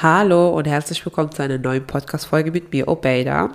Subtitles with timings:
[0.00, 3.50] Hallo und herzlich willkommen zu einer neuen Podcast-Folge mit mir, Obeda.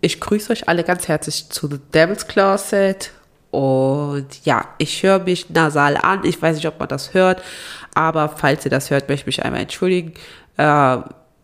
[0.00, 3.10] Ich grüße euch alle ganz herzlich zu The Devil's Closet.
[3.50, 6.24] Und ja, ich höre mich nasal an.
[6.24, 7.42] Ich weiß nicht, ob man das hört,
[7.94, 10.14] aber falls ihr das hört, möchte ich mich einmal entschuldigen.
[10.56, 10.98] Äh,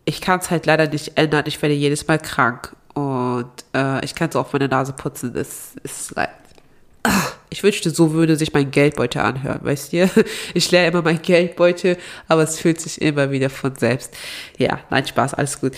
[0.05, 1.43] ich kann es halt leider nicht ändern.
[1.45, 2.73] Ich werde jedes Mal krank.
[2.93, 5.35] Und äh, ich kann es auf meine Nase putzen.
[5.35, 6.29] Es ist leid.
[7.49, 10.09] Ich wünschte, so würde sich mein Geldbeutel anhören, weißt du?
[10.53, 14.15] Ich leere immer mein Geldbeutel, aber es fühlt sich immer wieder von selbst.
[14.57, 15.73] Ja, nein, Spaß, alles gut.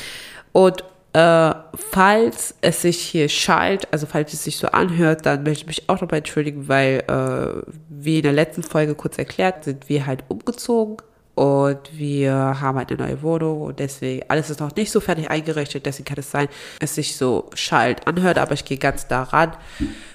[0.52, 1.54] Und äh,
[1.92, 5.90] falls es sich hier schallt, also falls es sich so anhört, dann möchte ich mich
[5.90, 10.24] auch nochmal entschuldigen, weil, äh, wie in der letzten Folge kurz erklärt, sind wir halt
[10.30, 10.98] umgezogen
[11.36, 15.30] und wir haben halt eine neue Wohnung und deswegen, alles ist noch nicht so fertig
[15.30, 16.50] eingerichtet, deswegen kann es sein,
[16.80, 19.54] es sich so schalt anhört, aber ich gehe ganz da ran.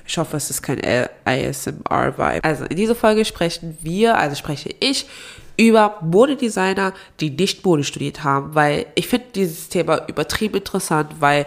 [0.07, 0.81] Ich hoffe, es ist kein
[1.25, 2.45] ASMR-Vibe.
[2.45, 5.07] Also in dieser Folge sprechen wir, also spreche ich
[5.57, 11.47] über Modedesigner, die nicht Mode studiert haben, weil ich finde dieses Thema übertrieben interessant, weil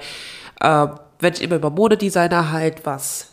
[0.61, 0.87] äh,
[1.19, 3.28] wenn ich immer über Modedesigner halt was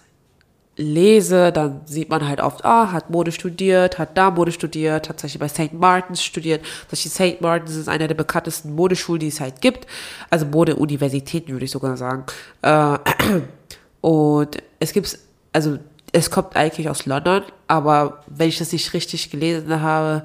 [0.77, 5.19] lese, dann sieht man halt oft, ah, hat Mode studiert, hat da Mode studiert, hat
[5.19, 5.73] zum bei St.
[5.73, 6.65] Martins studiert.
[6.89, 7.41] Zum St.
[7.41, 9.87] Martins ist einer der bekanntesten Modeschulen, die es halt gibt.
[10.31, 12.25] Also Mode-Universitäten, würde ich sogar sagen.
[12.63, 12.99] Äh,
[14.03, 15.19] und es gibt,
[15.53, 15.79] also
[16.13, 20.25] es kommt eigentlich aus London, aber wenn ich das nicht richtig gelesen habe,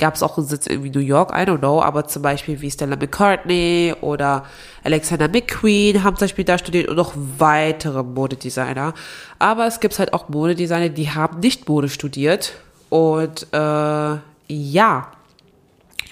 [0.00, 2.70] gab es auch einen Sitz irgendwie New York, I don't know, aber zum Beispiel wie
[2.70, 4.44] Stella McCartney oder
[4.82, 8.94] Alexander McQueen haben zum Beispiel da studiert und noch weitere Modedesigner.
[9.38, 12.54] Aber es gibt halt auch Modedesigner, die haben nicht Mode studiert
[12.88, 14.16] und äh,
[14.48, 15.12] ja,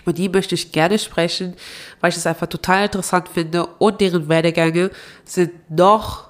[0.02, 1.54] über die möchte ich gerne sprechen,
[2.00, 4.90] weil ich es einfach total interessant finde und deren Werdegänge
[5.24, 6.28] sind noch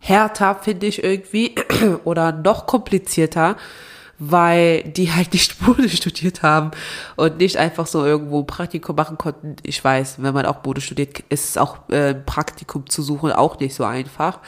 [0.00, 1.54] härter, finde ich irgendwie,
[2.04, 3.56] oder noch komplizierter
[4.18, 6.70] weil die halt nicht Mode studiert haben
[7.16, 9.56] und nicht einfach so irgendwo ein Praktikum machen konnten.
[9.62, 13.32] Ich weiß, wenn man auch Mode studiert, ist es auch äh, ein Praktikum zu suchen
[13.32, 14.40] auch nicht so einfach.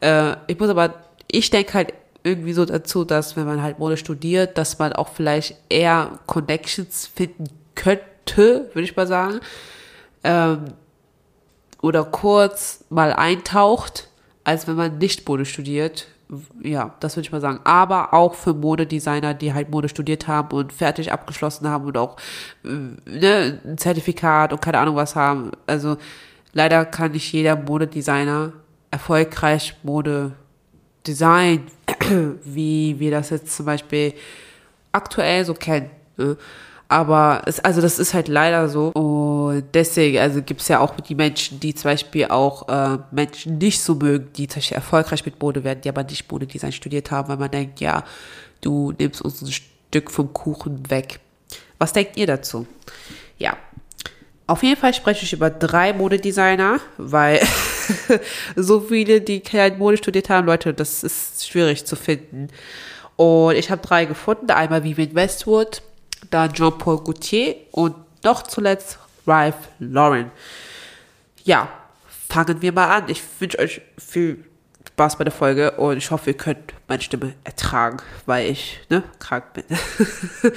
[0.00, 0.94] Äh, ich muss aber,
[1.30, 5.08] ich denke halt irgendwie so dazu, dass wenn man halt Mode studiert, dass man auch
[5.08, 9.40] vielleicht eher Connections finden könnte, würde ich mal sagen.
[10.24, 10.64] Ähm,
[11.80, 14.08] oder kurz mal eintaucht,
[14.42, 16.08] als wenn man nicht Mode studiert
[16.62, 17.60] ja, das würde ich mal sagen.
[17.64, 22.16] Aber auch für Modedesigner, die halt Mode studiert haben und fertig abgeschlossen haben und auch
[22.64, 25.52] äh, ne, ein Zertifikat und keine Ahnung was haben.
[25.66, 25.96] Also
[26.52, 28.52] leider kann nicht jeder Modedesigner
[28.90, 30.32] erfolgreich Mode
[31.06, 31.66] designen,
[32.44, 34.14] wie wir das jetzt zum Beispiel
[34.92, 35.90] aktuell so kennen.
[36.16, 36.36] Ne?
[36.90, 38.88] Aber es, also das ist halt leider so.
[38.88, 43.58] Und deswegen, also gibt es ja auch die Menschen, die zum Beispiel auch äh, Menschen
[43.58, 47.10] nicht so mögen, die zum Beispiel erfolgreich mit Mode werden, die aber nicht Modedesign studiert
[47.10, 48.04] haben, weil man denkt, ja,
[48.62, 51.20] du nimmst uns ein Stück vom Kuchen weg.
[51.78, 52.66] Was denkt ihr dazu?
[53.36, 53.56] Ja.
[54.46, 57.38] Auf jeden Fall spreche ich über drei Modedesigner, weil
[58.56, 62.48] so viele, die kein Mode studiert haben, Leute, das ist schwierig zu finden.
[63.16, 64.50] Und ich habe drei gefunden.
[64.50, 65.82] Einmal Vivian Westwood,
[66.30, 67.94] dann Jean-Paul Gaultier und
[68.24, 70.30] noch zuletzt Ralph Lauren.
[71.44, 71.68] Ja,
[72.28, 73.08] fangen wir mal an.
[73.08, 74.44] Ich wünsche euch viel
[74.98, 79.04] Spaß bei der Folge und ich hoffe, ihr könnt meine Stimme ertragen, weil ich ne,
[79.20, 79.64] krank bin.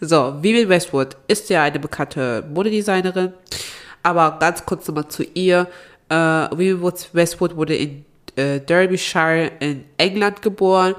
[0.00, 3.32] so, Vivian Westwood ist ja eine bekannte Modedesignerin,
[4.02, 5.68] aber ganz kurz nochmal zu ihr.
[6.08, 8.04] Äh, Vivian Westwood wurde in
[8.34, 10.96] äh, Derbyshire in England geboren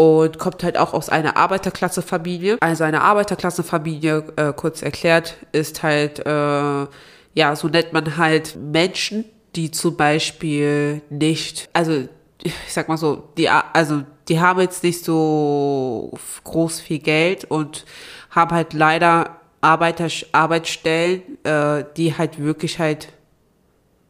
[0.00, 2.56] und kommt halt auch aus einer Arbeiterklassefamilie.
[2.60, 6.86] Also eine Arbeiterklassefamilie, äh, kurz erklärt, ist halt, äh,
[7.34, 12.08] ja, so nennt man halt Menschen, die zum Beispiel nicht, also
[12.42, 16.10] ich sag mal so, die, also die haben jetzt nicht so
[16.44, 17.84] groß viel Geld und
[18.30, 23.08] haben halt leider Arbeiter, Arbeitsstellen, äh, die halt wirklich halt,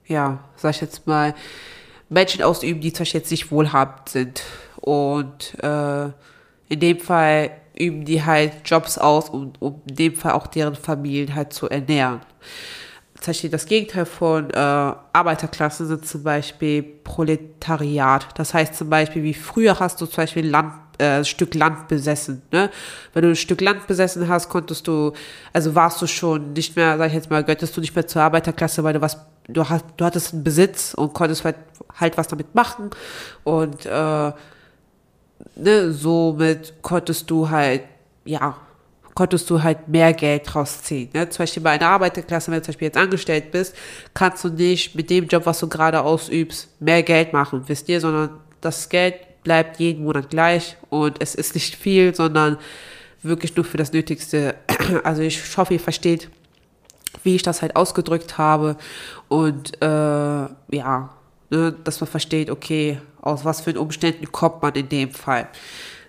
[0.06, 1.34] ja, sag ich jetzt mal,
[2.08, 4.42] Menschen ausüben, die zwar jetzt nicht wohlhabend sind.
[4.80, 6.06] Und äh,
[6.68, 10.74] in dem Fall üben die halt Jobs aus, um, um in dem Fall auch deren
[10.74, 12.20] Familien halt zu ernähren.
[13.20, 18.28] Zum Beispiel das Gegenteil von äh, Arbeiterklasse sind zum Beispiel Proletariat.
[18.34, 21.88] Das heißt zum Beispiel, wie früher hast du zum Beispiel Land, äh, ein Stück Land
[21.88, 22.40] besessen.
[22.50, 22.70] Ne?
[23.12, 25.12] Wenn du ein Stück Land besessen hast, konntest du,
[25.52, 28.22] also warst du schon nicht mehr, sag ich jetzt mal, gehörtest du nicht mehr zur
[28.22, 29.18] Arbeiterklasse, weil du was,
[29.48, 31.56] du, hast, du hattest einen Besitz und konntest halt,
[31.98, 32.88] halt was damit machen.
[33.44, 34.32] Und äh,
[35.56, 37.82] ne, somit konntest du halt,
[38.24, 38.56] ja,
[39.14, 41.10] konntest du halt mehr Geld rausziehen.
[41.12, 41.28] Ne?
[41.28, 43.74] Zum Beispiel bei einer Arbeiterklasse, wenn du zum Beispiel jetzt angestellt bist,
[44.14, 48.00] kannst du nicht mit dem Job, was du gerade ausübst, mehr Geld machen, wisst ihr,
[48.00, 52.58] sondern das Geld bleibt jeden Monat gleich und es ist nicht viel, sondern
[53.22, 54.54] wirklich nur für das Nötigste.
[55.04, 56.28] Also ich hoffe, ihr versteht,
[57.22, 58.76] wie ich das halt ausgedrückt habe
[59.28, 61.10] und äh, ja,
[61.50, 65.48] ne, dass man versteht, okay, aus was für Umständen kommt man in dem Fall.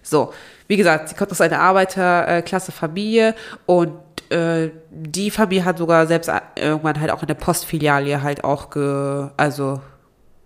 [0.03, 0.33] So,
[0.67, 3.35] wie gesagt, sie kommt aus einer Arbeiterklasse-Familie
[3.65, 3.91] und
[4.29, 9.29] äh, die Familie hat sogar selbst irgendwann halt auch in der Postfiliale halt auch ge,
[9.37, 9.81] also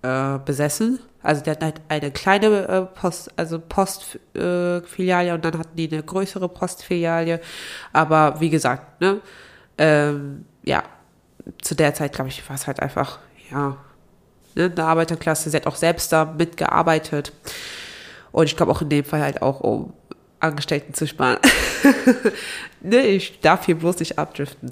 [0.01, 0.99] äh, besessen.
[1.21, 5.91] Also die hatten halt eine kleine äh, Post, also Postfiliale äh, und dann hatten die
[5.91, 7.39] eine größere Postfiliale.
[7.93, 9.21] Aber wie gesagt, ne,
[9.77, 10.83] ähm, ja,
[11.61, 13.19] zu der Zeit, glaube ich, war es halt einfach,
[13.51, 13.77] ja,
[14.55, 15.49] ne, eine Arbeiterklasse.
[15.49, 17.31] Sie hat auch selbst da mitgearbeitet.
[18.31, 19.93] Und ich glaube auch in dem Fall halt auch, um
[20.39, 21.37] Angestellten zu sparen.
[22.81, 24.71] ne, ich darf hier bloß nicht abdriften.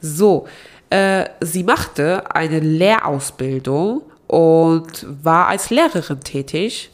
[0.00, 0.46] So,
[0.90, 6.90] äh, sie machte eine Lehrausbildung und war als Lehrerin tätig.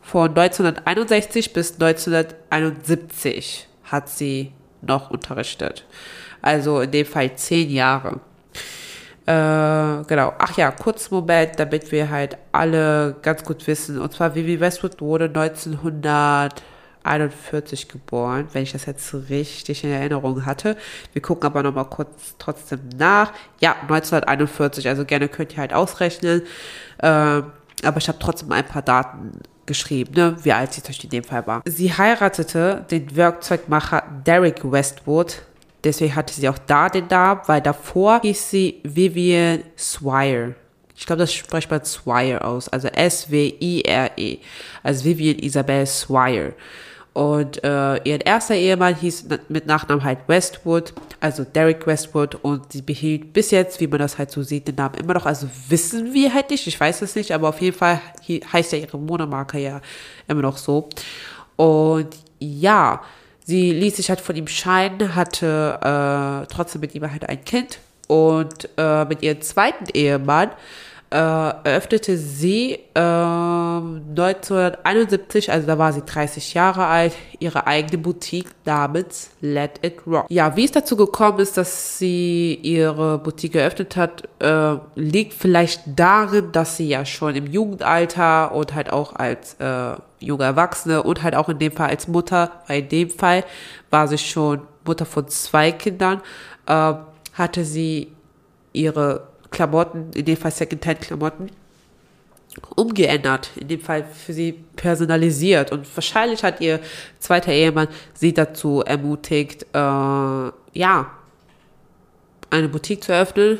[0.00, 4.52] Von 1961 bis 1971 hat sie
[4.82, 5.84] noch unterrichtet.
[6.42, 8.20] Also in dem Fall zehn Jahre.
[9.26, 10.32] Äh, genau.
[10.38, 14.00] Ach ja, kurz Moment, damit wir halt alle ganz gut wissen.
[14.00, 20.76] Und zwar Vivi Westwood wurde 1941 geboren, wenn ich das jetzt richtig in Erinnerung hatte.
[21.12, 23.32] Wir gucken aber nochmal kurz trotzdem nach.
[23.60, 26.42] Ja, 1941, also gerne könnt ihr halt ausrechnen.
[26.98, 27.42] Äh,
[27.84, 31.46] aber ich habe trotzdem ein paar Daten geschrieben, ne, wie alt sie in dem Fall
[31.46, 31.62] war.
[31.64, 35.42] Sie heiratete den Werkzeugmacher Derek Westwood
[35.84, 40.54] Deswegen hatte sie auch da den Namen, weil davor hieß sie Vivian Swire.
[40.96, 44.38] Ich glaube, das spricht man Swire aus, also S-W-I-R-E.
[44.82, 46.54] Also Vivian Isabel Swire.
[47.14, 52.36] Und äh, ihr erster Ehemann hieß mit Nachnamen halt Westwood, also Derek Westwood.
[52.36, 55.26] Und sie behielt bis jetzt, wie man das halt so sieht, den Namen immer noch.
[55.26, 58.00] Also wissen wir halt nicht, ich weiß es nicht, aber auf jeden Fall
[58.52, 59.82] heißt ja ihre Monomarke ja
[60.26, 60.88] immer noch so.
[61.56, 62.08] Und
[62.38, 63.02] ja,
[63.44, 67.78] Sie ließ sich halt von ihm scheiden, hatte äh, trotzdem mit ihm halt ein Kind
[68.06, 70.50] und äh, mit ihrem zweiten Ehemann
[71.12, 78.48] äh, eröffnete sie äh, 1971, also da war sie 30 Jahre alt, ihre eigene Boutique
[78.64, 80.24] namens Let It Rock.
[80.30, 85.82] Ja, wie es dazu gekommen ist, dass sie ihre Boutique eröffnet hat, äh, liegt vielleicht
[85.86, 91.22] darin, dass sie ja schon im Jugendalter und halt auch als äh, junge Erwachsene und
[91.22, 93.44] halt auch in dem Fall als Mutter, weil in dem Fall
[93.90, 96.20] war sie schon Mutter von zwei Kindern,
[96.66, 96.94] äh,
[97.34, 98.12] hatte sie
[98.72, 101.50] ihre Klamotten, in dem Fall Secondhand-Klamotten,
[102.76, 105.72] umgeändert, in dem Fall für sie personalisiert.
[105.72, 106.80] Und wahrscheinlich hat ihr
[107.18, 111.10] zweiter Ehemann sie dazu ermutigt, äh, ja,
[112.50, 113.58] eine Boutique zu öffnen.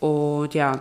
[0.00, 0.80] Und ja,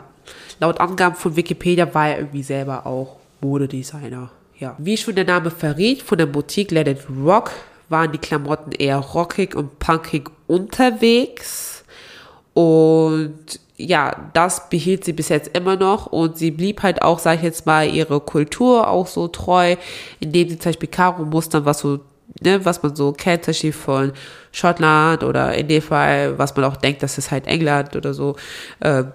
[0.60, 4.32] laut Angaben von Wikipedia war er irgendwie selber auch Modedesigner.
[4.62, 4.76] Ja.
[4.78, 7.50] Wie schon der Name verriet, von der Boutique Let It Rock
[7.90, 11.84] waren die Klamotten eher rockig und punkig unterwegs.
[12.54, 17.38] Und ja, das behielt sie bis jetzt immer noch und sie blieb halt auch, sag
[17.38, 19.78] ich jetzt mal, ihre Kultur auch so treu,
[20.20, 22.00] indem sie zum Beispiel Karo-Mustern, was so,
[22.44, 24.12] ne, was man so kennt, zum Beispiel von
[24.52, 28.36] Schottland oder in dem Fall, was man auch denkt, das ist halt England oder so,
[28.80, 29.06] äh,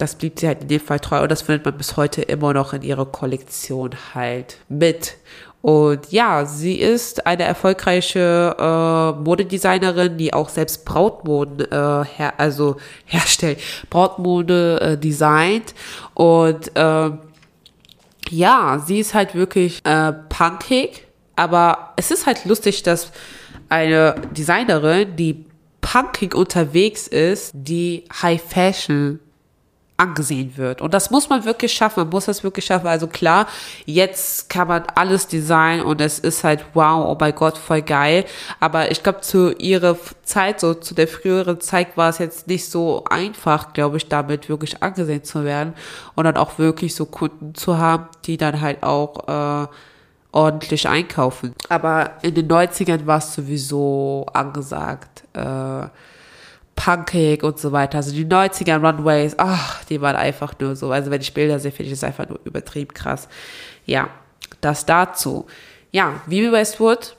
[0.00, 2.54] das blieb sie halt in dem Fall treu und das findet man bis heute immer
[2.54, 5.16] noch in ihrer Kollektion halt mit.
[5.62, 12.76] Und ja, sie ist eine erfolgreiche äh, Modedesignerin, die auch selbst Brautmoden äh, her also
[13.04, 13.58] herstellt,
[13.90, 15.74] Brautmode äh, designt.
[16.14, 17.10] Und äh,
[18.30, 23.12] ja, sie ist halt wirklich äh, punkig, aber es ist halt lustig, dass
[23.68, 25.44] eine Designerin, die
[25.80, 29.20] punkig unterwegs ist, die High Fashion
[30.00, 30.80] angesehen wird.
[30.80, 32.00] Und das muss man wirklich schaffen.
[32.00, 32.86] Man muss das wirklich schaffen.
[32.86, 33.46] Also klar,
[33.84, 38.24] jetzt kann man alles designen und es ist halt wow, oh mein Gott, voll geil.
[38.60, 42.70] Aber ich glaube, zu ihrer Zeit, so zu der früheren Zeit war es jetzt nicht
[42.70, 45.74] so einfach, glaube ich, damit wirklich angesehen zu werden
[46.14, 49.68] und dann auch wirklich so Kunden zu haben, die dann halt auch äh,
[50.32, 51.54] ordentlich einkaufen.
[51.68, 55.88] Aber in den 90ern war es sowieso angesagt, äh,
[56.80, 57.98] punkig und so weiter.
[57.98, 60.90] Also die 90er Runways, ach, die waren einfach nur so.
[60.90, 63.28] Also wenn ich Bilder sehe, finde ich das einfach nur übertrieben krass.
[63.84, 64.08] Ja,
[64.60, 65.46] das dazu.
[65.92, 67.16] Ja, Vivi Westwood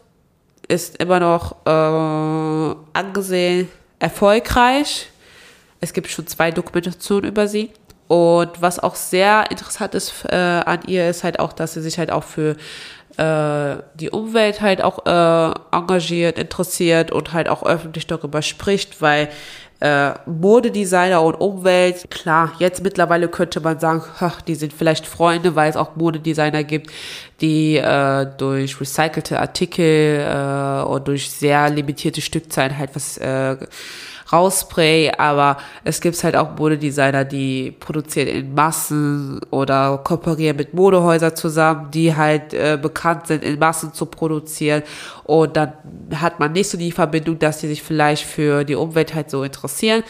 [0.67, 5.09] ist immer noch äh, angesehen erfolgreich.
[5.79, 7.71] Es gibt schon zwei Dokumentationen über sie.
[8.07, 11.97] Und was auch sehr interessant ist äh, an ihr, ist halt auch, dass sie sich
[11.97, 12.57] halt auch für
[13.17, 19.29] äh, die Umwelt halt auch äh, engagiert, interessiert und halt auch öffentlich darüber spricht, weil
[19.81, 25.55] äh, Modedesigner und Umwelt, klar, jetzt mittlerweile könnte man sagen, ach, die sind vielleicht Freunde,
[25.55, 26.91] weil es auch Modedesigner gibt,
[27.41, 33.57] die äh, durch recycelte Artikel äh, und durch sehr limitierte Stückzahlen halt was äh,
[34.31, 41.35] Rausspray, aber es gibt halt auch Modedesigner, die produzieren in Massen oder kooperieren mit Modehäusern
[41.35, 44.83] zusammen, die halt äh, bekannt sind, in Massen zu produzieren.
[45.23, 45.73] Und dann
[46.15, 49.43] hat man nicht so die Verbindung, dass die sich vielleicht für die Umwelt halt so
[49.43, 50.03] interessieren.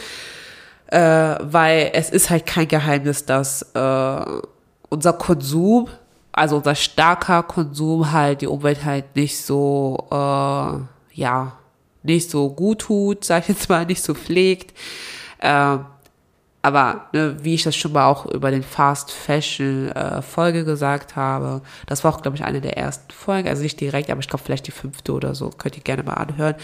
[0.88, 4.25] Äh, weil es ist halt kein Geheimnis, dass äh,
[4.90, 5.88] unser Konsum,
[6.34, 11.54] also unser starker Konsum halt die Umwelt halt nicht so, äh, ja,
[12.03, 14.77] nicht so gut tut, sag ich jetzt mal, nicht so pflegt.
[15.41, 15.86] Ähm,
[16.63, 21.15] aber ne, wie ich das schon mal auch über den Fast Fashion äh, Folge gesagt
[21.15, 24.27] habe, das war auch, glaube ich, eine der ersten Folgen, also nicht direkt, aber ich
[24.27, 26.55] glaube vielleicht die fünfte oder so, könnt ihr gerne mal anhören.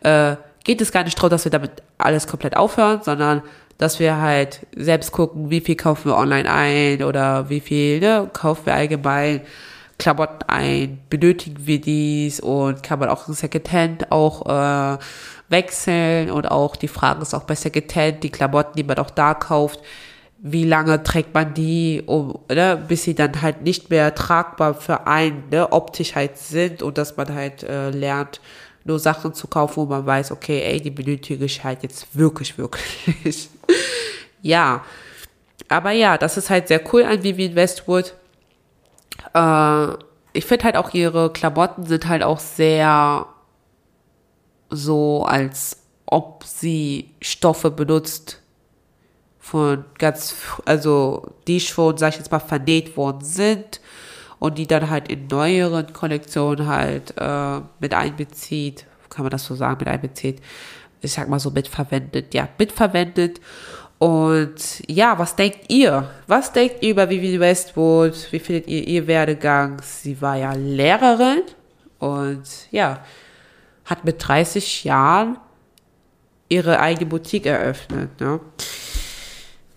[0.00, 3.42] Äh, geht es gar nicht darum, dass wir damit alles komplett aufhören, sondern
[3.76, 8.30] dass wir halt selbst gucken, wie viel kaufen wir online ein oder wie viel ne,
[8.32, 9.42] kaufen wir allgemein
[9.98, 14.98] Klamotten ein, benötigen wir dies und kann man auch Secondhand auch äh,
[15.48, 19.34] wechseln und auch die Frage ist auch bei Secondhand, die Klamotten, die man auch da
[19.34, 19.80] kauft,
[20.38, 25.06] wie lange trägt man die, um, ne, bis sie dann halt nicht mehr tragbar für
[25.06, 28.40] einen, ne, optisch halt sind und dass man halt äh, lernt,
[28.84, 32.58] nur Sachen zu kaufen, wo man weiß, okay, ey, die benötige ich halt jetzt wirklich,
[32.58, 33.48] wirklich.
[34.42, 34.84] ja.
[35.68, 38.14] Aber ja, das ist halt sehr cool an Vivian Westwood
[39.32, 39.86] äh,
[40.32, 43.26] ich finde halt auch ihre Klamotten sind halt auch sehr
[44.70, 48.42] so, als ob sie Stoffe benutzt
[49.38, 53.80] von ganz, also die schon, sag ich jetzt mal, vernäht worden sind
[54.38, 59.54] und die dann halt in neueren Kollektionen halt äh, mit einbezieht, kann man das so
[59.54, 60.40] sagen, mit einbezieht,
[61.00, 63.40] ich sag mal so mitverwendet, ja, mitverwendet
[64.04, 66.10] und ja, was denkt ihr?
[66.26, 68.12] Was denkt ihr über Vivian Westwood?
[68.32, 69.80] Wie findet ihr ihr Werdegang?
[69.80, 71.40] Sie war ja Lehrerin
[72.00, 73.02] und ja,
[73.86, 75.38] hat mit 30 Jahren
[76.50, 78.20] ihre eigene Boutique eröffnet.
[78.20, 78.40] Ne?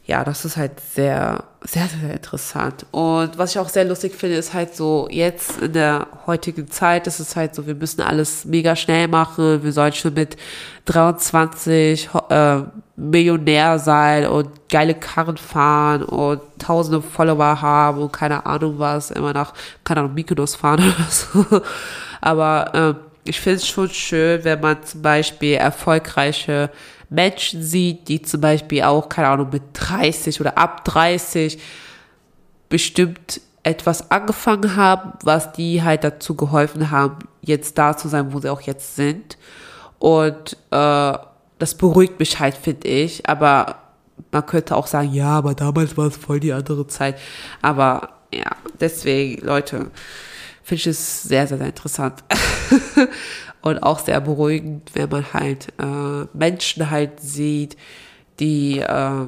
[0.07, 2.85] Ja, das ist halt sehr sehr, sehr interessant.
[2.91, 7.07] Und was ich auch sehr lustig finde, ist halt so, jetzt in der heutigen Zeit
[7.07, 9.63] ist es halt so, wir müssen alles mega schnell machen.
[9.63, 10.37] Wir sollen schon mit
[10.85, 12.59] 23 äh,
[12.95, 19.33] Millionär sein und geile Karren fahren und tausende Follower haben und keine Ahnung was, immer
[19.33, 21.61] nach, keine Ahnung, Mykonos fahren oder so.
[22.21, 26.69] Aber äh, ich finde es schon schön, wenn man zum Beispiel erfolgreiche
[27.09, 31.59] Menschen sieht, die zum Beispiel auch, keine Ahnung, mit 30 oder ab 30
[32.69, 38.39] bestimmt etwas angefangen haben, was die halt dazu geholfen haben, jetzt da zu sein, wo
[38.39, 39.37] sie auch jetzt sind.
[39.99, 41.17] Und äh,
[41.59, 43.27] das beruhigt mich halt, finde ich.
[43.27, 43.77] Aber
[44.31, 47.17] man könnte auch sagen, ja, aber damals war es voll die andere Zeit.
[47.61, 49.91] Aber ja, deswegen, Leute,
[50.63, 52.23] finde ich es sehr, sehr, sehr interessant.
[53.61, 57.77] und auch sehr beruhigend, wenn man halt äh, Menschen halt sieht,
[58.39, 59.27] die, äh,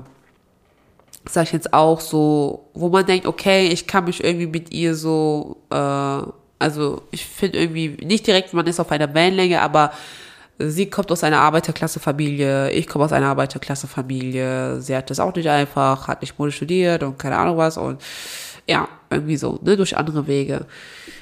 [1.29, 4.95] sag ich jetzt auch so, wo man denkt, okay, ich kann mich irgendwie mit ihr
[4.95, 6.21] so, äh,
[6.59, 9.91] also ich finde irgendwie nicht direkt, man ist auf einer Wellenlänge, aber
[10.59, 15.49] sie kommt aus einer Arbeiterklassefamilie, ich komme aus einer Arbeiterklassefamilie, sie hat das auch nicht
[15.49, 18.01] einfach, hat nicht Mode studiert und keine Ahnung was und
[18.67, 20.65] ja, irgendwie so, ne, durch andere Wege.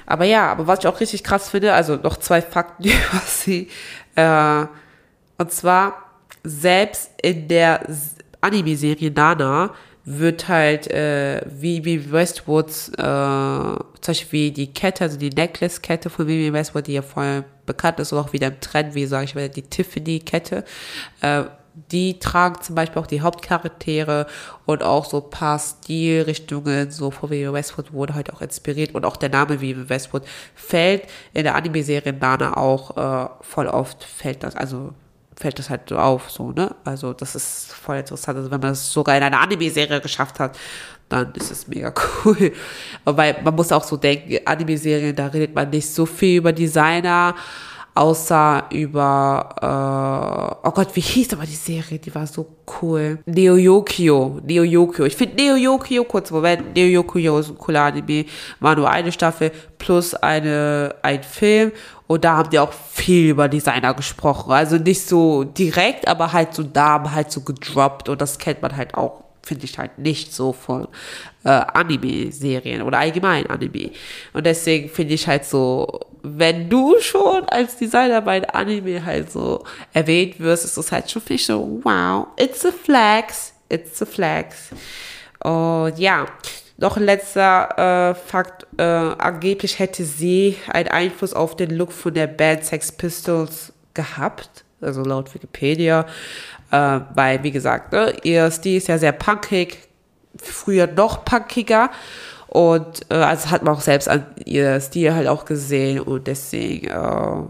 [0.05, 3.69] Aber ja, aber was ich auch richtig krass finde, also noch zwei Fakten über sie,
[4.15, 4.65] äh,
[5.37, 6.03] und zwar
[6.43, 7.85] selbst in der
[8.41, 9.71] Anime-Serie Nana
[10.09, 16.25] wird halt äh, wie, wie Westwoods, äh, zum Beispiel die Kette, also die Necklace-Kette von
[16.25, 19.35] Mimi Westwood, die ja voll bekannt ist und auch wieder im Trend, wie sage ich
[19.35, 20.63] mal, die Tiffany-Kette,
[21.21, 21.43] äh,
[21.91, 24.25] die tragen zum Beispiel auch die Hauptcharaktere
[24.65, 29.05] und auch so ein paar Stilrichtungen, so von Vivian Westwood wurde halt auch inspiriert und
[29.05, 30.23] auch der Name Vivian Westwood
[30.55, 31.03] fällt
[31.33, 34.93] in der Anime-Serie Nana auch äh, voll oft fällt das, also
[35.35, 36.75] fällt das halt so auf, so, ne?
[36.83, 38.37] Also das ist voll interessant.
[38.39, 40.57] Also wenn man es sogar in einer Anime-Serie geschafft hat,
[41.09, 41.93] dann ist es mega
[42.25, 42.53] cool.
[43.05, 47.35] Weil man muss auch so denken, Anime-Serien, da redet man nicht so viel über Designer,
[47.97, 51.97] außer über, äh, oh Gott, wie hieß aber die Serie?
[51.97, 52.45] Die war so
[52.81, 53.19] cool.
[53.25, 54.39] Neo Yokio.
[54.45, 55.05] Neo Yokio.
[55.05, 58.25] Ich finde Neo Yokio, kurz Moment, Neo Yokio ist ein cooler Anime,
[58.59, 61.71] war nur eine Staffel plus eine, ein Film
[62.05, 64.51] und da haben die auch viel über Designer gesprochen.
[64.51, 68.75] Also nicht so direkt, aber halt so da, halt so gedroppt und das kennt man
[68.77, 70.87] halt auch finde ich halt nicht so von
[71.45, 73.91] äh, Anime-Serien oder allgemein Anime.
[74.33, 79.63] Und deswegen finde ich halt so, wenn du schon als Designer bei Anime halt so
[79.93, 84.05] erwähnt wirst, ist es halt schon für mich so, wow, it's a flex, it's a
[84.05, 84.69] flex.
[85.43, 86.25] Und ja,
[86.77, 92.13] noch ein letzter äh, Fakt, äh, angeblich hätte sie einen Einfluss auf den Look von
[92.13, 96.05] der Band Sex Pistols gehabt, also laut Wikipedia.
[96.71, 99.87] Äh, weil, wie gesagt, ne, ihr Stil ist ja sehr punkig,
[100.37, 101.89] früher noch punkiger.
[102.57, 106.87] Und äh, also hat man auch selbst an ihr Stil halt auch gesehen und deswegen,
[106.87, 107.43] äh,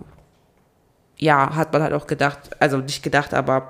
[1.15, 3.69] ja, hat man halt auch gedacht, also nicht gedacht, aber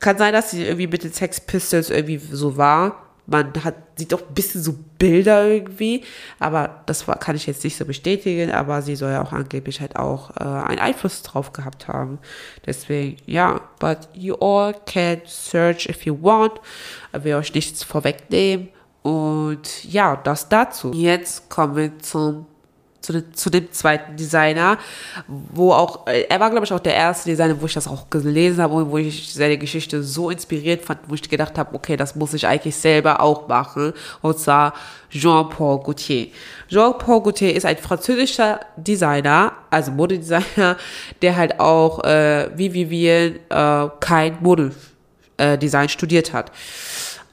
[0.00, 3.06] kann sein, dass sie irgendwie mit den Sex Pistols irgendwie so war.
[3.26, 6.02] Man hat, sieht auch ein bisschen so Bilder irgendwie,
[6.40, 9.80] aber das war, kann ich jetzt nicht so bestätigen, aber sie soll ja auch angeblich
[9.80, 12.18] halt auch äh, einen Einfluss drauf gehabt haben.
[12.66, 16.54] Deswegen, ja, but you all can search if you want.
[17.16, 18.70] Ich will euch nichts vorwegnehmen.
[19.06, 20.90] Und ja, das dazu.
[20.92, 22.46] Jetzt kommen wir zum
[23.00, 24.78] zu, dem zweiten Designer,
[25.28, 28.10] wo auch, äh, er war, glaube ich, auch der erste Designer, wo ich das auch
[28.10, 31.96] gelesen habe und wo ich seine Geschichte so inspiriert fand, wo ich gedacht habe, okay,
[31.96, 33.92] das muss ich eigentlich selber auch machen.
[34.22, 34.74] Und zwar
[35.10, 36.32] Jean-Paul Gaultier.
[36.68, 40.76] Jean-Paul Gaultier ist ein französischer Designer, also Modedesigner,
[41.22, 46.50] der halt auch, äh, wie Vivian, äh, kein Modedesign äh, studiert hat.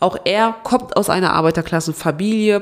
[0.04, 2.62] Auch er kommt aus einer Arbeiterklassenfamilie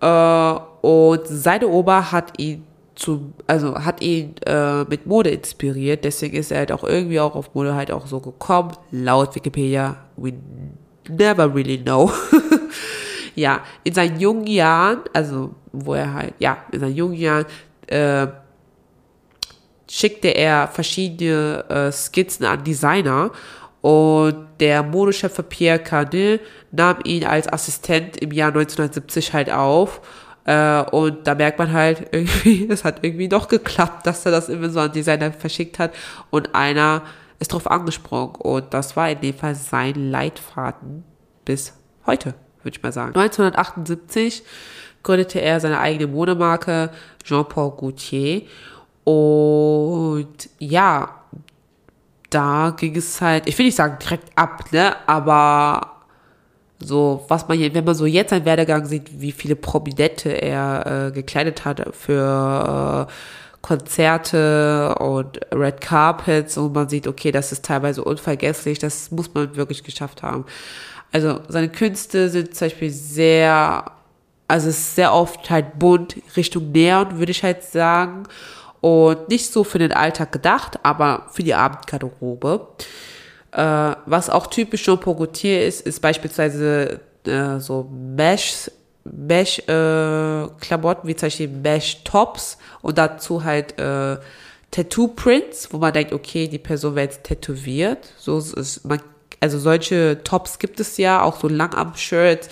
[0.00, 2.64] äh, und seine Oma hat ihn
[2.94, 7.34] zu, also hat ihn äh, mit Mode inspiriert, deswegen ist er halt auch irgendwie auch
[7.34, 9.96] auf Mode halt auch so gekommen, laut Wikipedia.
[10.16, 10.32] We
[11.10, 12.10] never really know.
[13.34, 17.44] ja, in seinen jungen Jahren, also wo er halt, ja, in seinen jungen Jahren
[17.88, 18.28] äh,
[19.90, 23.30] schickte er verschiedene äh, Skizzen an Designer
[23.82, 26.38] und der Modeschef Pierre Cardin
[26.72, 30.00] nahm ihn als Assistent im Jahr 1970 halt auf.
[30.44, 34.48] Äh, und da merkt man halt irgendwie, es hat irgendwie doch geklappt, dass er das
[34.48, 35.92] immer so an Designer verschickt hat.
[36.30, 37.02] Und einer
[37.38, 38.34] ist drauf angesprungen.
[38.36, 41.04] Und das war in dem Fall sein Leitfaden
[41.44, 41.74] bis
[42.06, 43.14] heute, würde ich mal sagen.
[43.14, 44.42] 1978
[45.02, 46.90] gründete er seine eigene Modemarke
[47.24, 48.42] Jean-Paul Gaultier.
[49.04, 51.22] Und ja,
[52.30, 55.91] da ging es halt, ich will nicht sagen direkt ab, ne, aber
[56.82, 61.08] so, was man hier, wenn man so jetzt seinen Werdegang sieht, wie viele Prominente er
[61.08, 63.12] äh, gekleidet hat für äh,
[63.62, 69.56] Konzerte und Red Carpets und man sieht, okay, das ist teilweise unvergesslich, das muss man
[69.56, 70.44] wirklich geschafft haben.
[71.12, 73.84] Also seine Künste sind zum Beispiel sehr,
[74.48, 78.24] also es ist sehr oft halt bunt, Richtung Neon, würde ich halt sagen
[78.80, 82.66] und nicht so für den Alltag gedacht, aber für die Abendgarderobe.
[83.52, 88.70] Äh, was auch typisch Jean Paul Gaultier ist, ist beispielsweise äh, so Mesh,
[89.04, 94.16] Mesh äh, Klamotten, wie zum Beispiel Mesh Tops und dazu halt äh,
[94.70, 98.14] Tattoo Prints, wo man denkt, okay, die Person wird tätowiert.
[98.16, 99.00] So ist man,
[99.38, 102.48] also solche Tops gibt es ja, auch so Langarm-Shirts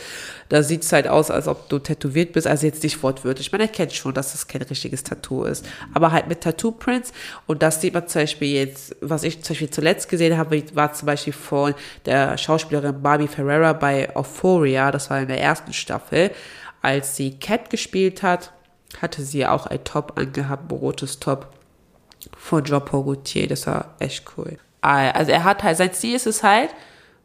[0.50, 3.52] da sieht es halt aus, als ob du tätowiert bist, also jetzt nicht wortwörtlich.
[3.52, 5.64] Man erkennt schon, dass es kein richtiges Tattoo ist.
[5.94, 7.12] Aber halt mit Tattoo-Prints.
[7.46, 10.92] Und das sieht man zum Beispiel jetzt, was ich zum Beispiel zuletzt gesehen habe, war
[10.92, 14.90] zum Beispiel von der Schauspielerin Barbie Ferreira bei Euphoria.
[14.90, 16.32] Das war in der ersten Staffel.
[16.82, 18.52] Als sie Cat gespielt hat,
[19.00, 21.52] hatte sie auch ein Top angehabt, ein rotes Top
[22.36, 23.46] von Jean Paul Gaultier.
[23.46, 24.58] Das war echt cool.
[24.80, 26.70] Also er hat halt, sein Ziel ist es halt,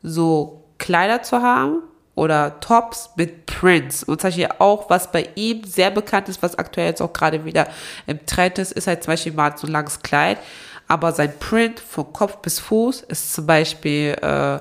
[0.04, 1.82] so Kleider zu haben,
[2.16, 4.04] oder Tops mit Prints.
[4.04, 7.46] Und zum Beispiel auch, was bei ihm sehr bekannt ist, was aktuell jetzt auch gerade
[7.46, 7.68] wieder
[8.08, 10.40] im Trend ist, ist halt zum Beispiel mal so ein langes Kleid.
[10.88, 14.60] Aber sein Print von Kopf bis Fuß ist zum Beispiel, äh,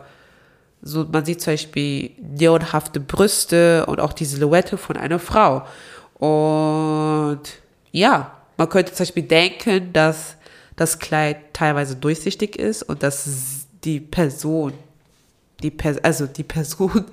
[0.83, 5.67] so, man sieht zum Beispiel neonhafte Brüste und auch die Silhouette von einer Frau.
[6.19, 7.40] Und
[7.93, 10.37] ja, man könnte zum Beispiel denken, dass
[10.77, 14.73] das Kleid teilweise durchsichtig ist und dass die Person,
[15.62, 17.05] die Pers also die Person,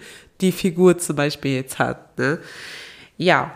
[0.41, 2.17] die Figur zum Beispiel jetzt hat.
[2.17, 2.39] Ne?
[3.17, 3.51] Ja.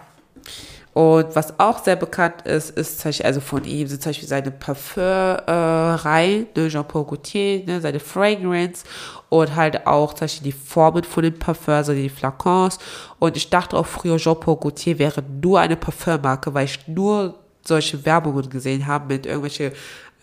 [0.94, 4.30] Und was auch sehr bekannt ist, ist zum Beispiel, also von ihm sind zum Beispiel
[4.30, 8.86] seine Parfümreihen, äh, ne, Jean-Paul Gaultier, ne, seine Fragrance
[9.28, 12.80] und halt auch zum Beispiel die Formen von den Parfums, also die Flakons.
[13.20, 17.36] Und ich dachte auch früher, Jean-Paul Gaultier wäre nur eine Parfümmarke, weil ich nur
[17.68, 19.74] solche Werbungen gesehen habe mit irgendwelchen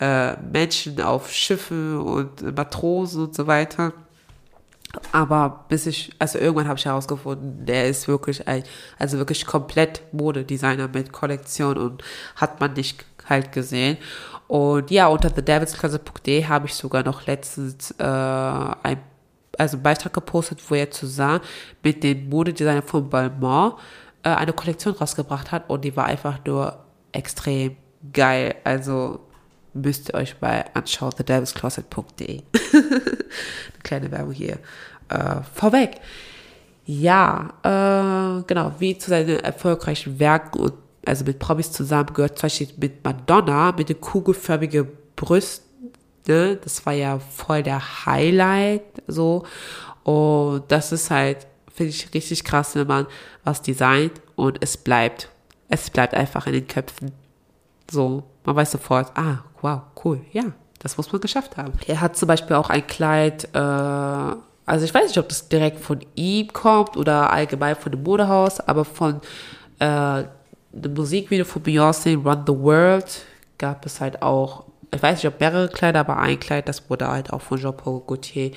[0.01, 3.93] äh, Menschen auf Schiffen und Matrosen und so weiter.
[5.11, 8.63] Aber bis ich, also irgendwann habe ich herausgefunden, der ist wirklich ein,
[8.99, 12.05] also wirklich komplett Modedesigner mit Kollektion und
[12.37, 13.97] hat man nicht halt gesehen.
[14.49, 18.99] Und ja, unter thedevilscloset.de habe ich sogar noch letztens äh, ein
[19.59, 21.41] also einen Beitrag gepostet, wo er zusammen
[21.83, 23.73] mit dem Modedesigner von Balmain
[24.23, 26.79] äh, eine Kollektion rausgebracht hat und die war einfach nur
[27.13, 27.77] extrem
[28.13, 28.55] geil.
[28.65, 29.21] Also
[29.75, 32.43] müsst ihr euch mal anschauen, thedevilscloset.de.
[32.73, 34.59] Eine kleine Werbung hier
[35.09, 36.01] äh, vorweg.
[36.85, 42.47] Ja, äh, genau, wie zu seinen erfolgreichen Werken und also mit Promis zusammen gehört zum
[42.47, 45.73] Beispiel mit Madonna, mit den kugelförmigen Brüsten,
[46.27, 46.57] Ne?
[46.63, 49.45] Das war ja voll der Highlight so.
[50.05, 53.07] Und das ist halt, finde ich richtig krass, wenn man
[53.45, 55.29] was designt und es bleibt.
[55.69, 57.13] Es bleibt einfach in den Köpfen.
[57.91, 60.45] So, man weiß sofort, ah, wow, cool, ja,
[60.79, 61.73] das muss man geschafft haben.
[61.87, 65.81] Er hat zum Beispiel auch ein Kleid, äh, also ich weiß nicht, ob das direkt
[65.81, 69.21] von ihm kommt oder allgemein von dem Modehaus, aber von
[69.79, 70.25] äh,
[70.73, 73.25] dem Musikvideo von Beyoncé, Run the World,
[73.59, 77.09] gab es halt auch ich weiß nicht, ob mehrere Kleider, aber ein Kleid, das wurde
[77.09, 78.53] halt auch von Jean-Paul Gaultier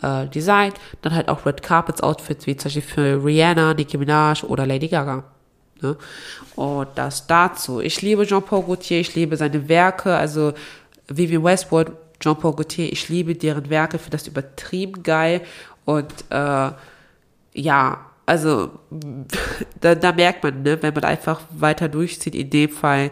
[0.00, 0.74] äh, designt.
[1.02, 4.86] Dann halt auch Red Carpets Outfits, wie zum Beispiel für Rihanna, Nicki Minaj oder Lady
[4.86, 5.24] Gaga.
[5.82, 5.96] Ne?
[6.56, 7.80] Und das dazu.
[7.80, 10.52] Ich liebe Jean-Paul Gaultier, ich liebe seine Werke, also
[11.08, 15.42] Vivian Westwood, Jean-Paul Gaultier, ich liebe deren Werke, finde das übertrieben geil.
[15.84, 16.70] Und äh,
[17.54, 18.70] ja, also
[19.80, 23.10] da, da merkt man, ne, wenn man einfach weiter durchzieht, in dem Fall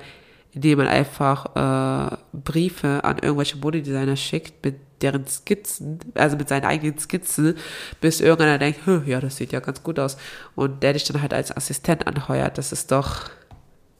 [0.52, 6.64] indem man einfach äh, Briefe an irgendwelche Modedesigner schickt mit deren Skizzen, also mit seinen
[6.64, 7.56] eigenen Skizzen,
[8.00, 10.16] bis irgendeiner denkt, ja, das sieht ja ganz gut aus.
[10.54, 13.30] Und der dich dann halt als Assistent anheuert, das ist doch,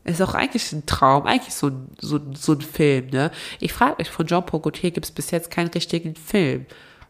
[0.04, 3.30] ist auch eigentlich ein Traum, eigentlich so ein, so, so ein Film, ne?
[3.60, 6.66] Ich frage mich, von Jean-Paul Gaultier gibt es bis jetzt keinen richtigen Film.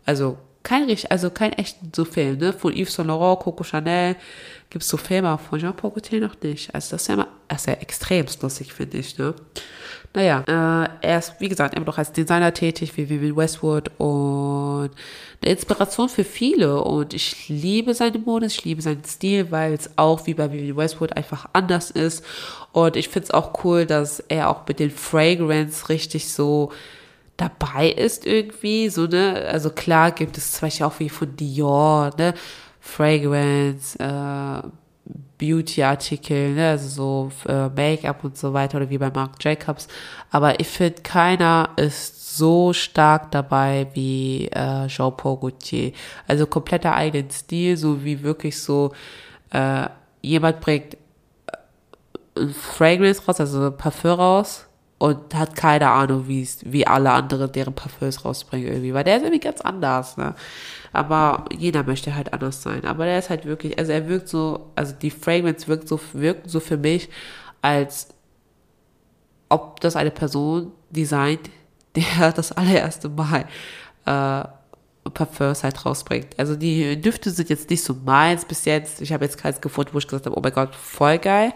[0.07, 2.53] Also kein, also kein echten so Film, ne?
[2.53, 4.17] Von Yves Saint Laurent, Coco Chanel
[4.69, 6.75] gibt es so Filme, von Jean-Paul Gaultier noch nicht.
[6.75, 7.29] Also das ist ja immer,
[7.67, 9.35] ja extremst lustig, finde ich, ne?
[10.13, 14.91] Naja, äh, er ist, wie gesagt, immer noch als Designer tätig, wie Vivian Westwood und
[15.41, 16.83] eine Inspiration für viele.
[16.83, 20.77] Und ich liebe seine Mode, ich liebe seinen Stil, weil es auch wie bei Vivian
[20.77, 22.25] Westwood einfach anders ist.
[22.73, 26.73] Und ich finde es auch cool, dass er auch mit den Fragrance richtig so
[27.37, 32.11] dabei ist irgendwie, so, ne, also klar gibt es zum Beispiel auch wie von Dior,
[32.19, 32.35] ne,
[32.81, 34.69] Fragrance, äh,
[35.39, 39.89] Beauty-Artikel, ne, also so äh, Make-up und so weiter oder wie bei Marc Jacobs,
[40.31, 45.93] aber ich finde, keiner ist so stark dabei wie äh, Jean-Paul Gaultier,
[46.27, 48.93] also kompletter eigenen Stil, so wie wirklich so,
[49.51, 49.87] äh,
[50.23, 54.67] jemand bringt äh, ein Fragrance raus, also Parfum raus,
[55.01, 59.23] und hat keine Ahnung, wie wie alle anderen deren Parfüms rausbringen irgendwie, weil der ist
[59.23, 60.35] irgendwie ganz anders, ne?
[60.93, 62.85] Aber jeder möchte halt anders sein.
[62.85, 66.47] Aber der ist halt wirklich, also er wirkt so, also die Fragrance wirkt so, wirken
[66.51, 67.09] so für mich,
[67.63, 68.09] als
[69.49, 71.49] ob das eine Person designt,
[71.97, 73.47] der das allererste Mal
[74.05, 74.45] äh,
[75.15, 76.39] Parfums halt rausbringt.
[76.39, 79.01] Also die Düfte sind jetzt nicht so meins bis jetzt.
[79.01, 81.55] Ich habe jetzt keins gefunden, wo ich gesagt habe, oh mein Gott, voll geil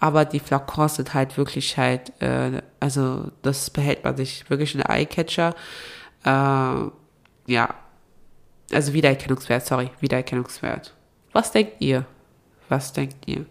[0.00, 4.82] aber die Flakons sind halt wirklich halt, äh, also das behält man sich wirklich in
[4.82, 5.54] Eyecatcher.
[6.24, 7.74] Äh, ja,
[8.72, 10.94] also Wiedererkennungswert, sorry, Wiedererkennungswert.
[11.32, 12.04] Was denkt ihr?
[12.68, 13.46] Was denkt ihr?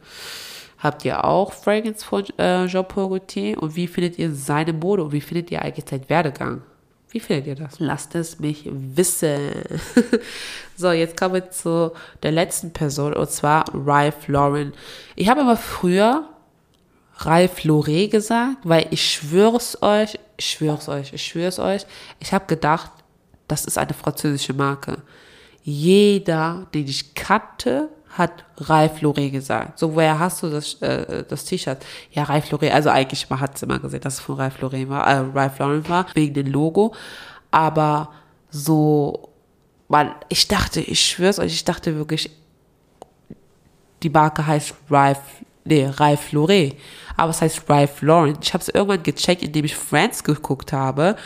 [0.79, 3.61] Habt ihr auch Fragrance von äh, Jean-Paul Gaultier?
[3.61, 5.03] Und wie findet ihr seine Mode?
[5.03, 6.61] Und wie findet ihr eigentlich seinen Werdegang?
[7.09, 7.79] Wie findet ihr das?
[7.79, 9.39] Lasst es mich wissen.
[10.75, 14.73] so, jetzt kommen wir zu der letzten Person, und zwar Ralph Lauren.
[15.15, 16.27] Ich habe immer früher
[17.19, 21.85] Ralph Lauret gesagt, weil ich schwör's euch, ich schwör's euch, ich schwör's euch,
[22.19, 22.91] ich habe gedacht,
[23.47, 24.97] das ist eine französische Marke.
[25.63, 29.79] Jeder, den ich kannte, hat Ralph Lauret gesagt.
[29.79, 31.77] So, woher hast du das, äh, das T-Shirt?
[32.11, 34.89] Ja, Ralph Lauret, also eigentlich, man hat es immer gesehen, dass es von Ralph Lauret
[34.89, 36.93] war, äh, Ralph Lauren war, wegen dem Logo.
[37.51, 38.11] Aber
[38.49, 39.29] so,
[39.87, 42.29] man, ich dachte, ich schwör's euch, ich dachte wirklich,
[44.03, 45.21] die Marke heißt Ralph,
[45.67, 46.75] nee, Ralph Lauret
[47.17, 48.37] aber es heißt Ralph Lauren.
[48.41, 51.17] Ich habe es irgendwann gecheckt, indem ich Friends geguckt habe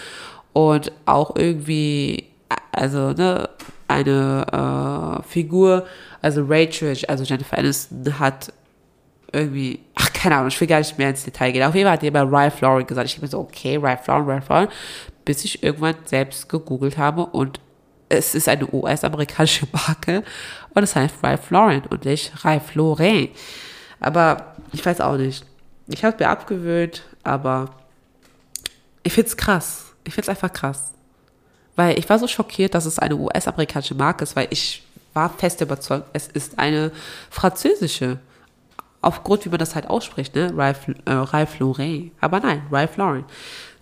[0.53, 2.29] und auch irgendwie,
[2.71, 3.49] also ne,
[3.87, 5.85] eine äh, Figur,
[6.21, 8.53] also Rachel, also Jennifer Aniston hat
[9.33, 11.63] irgendwie, ach keine Ahnung, ich will gar nicht mehr ins Detail gehen.
[11.63, 13.09] Auf jeden Fall hat jemand Ralph Lauren gesagt.
[13.09, 14.67] Ich habe so, okay, Ralph Lauren, Ralph Lauren,
[15.25, 17.59] bis ich irgendwann selbst gegoogelt habe und
[18.07, 20.23] es ist eine US-amerikanische Marke
[20.73, 23.29] und es heißt Ralph Lauren und nicht Ralph Lauren.
[24.01, 25.45] Aber ich weiß auch nicht.
[25.87, 27.69] Ich habe mir abgewöhnt, aber
[29.03, 29.93] ich finde es krass.
[30.03, 30.91] Ich finde es einfach krass.
[31.75, 34.83] Weil ich war so schockiert, dass es eine US-amerikanische Marke ist, weil ich
[35.13, 36.91] war fest überzeugt, es ist eine
[37.29, 38.19] französische.
[39.01, 40.51] Aufgrund, wie man das halt ausspricht, ne?
[40.55, 42.11] Ralph, äh, Ralph Lauren.
[42.19, 43.25] Aber nein, Ralph Lauren.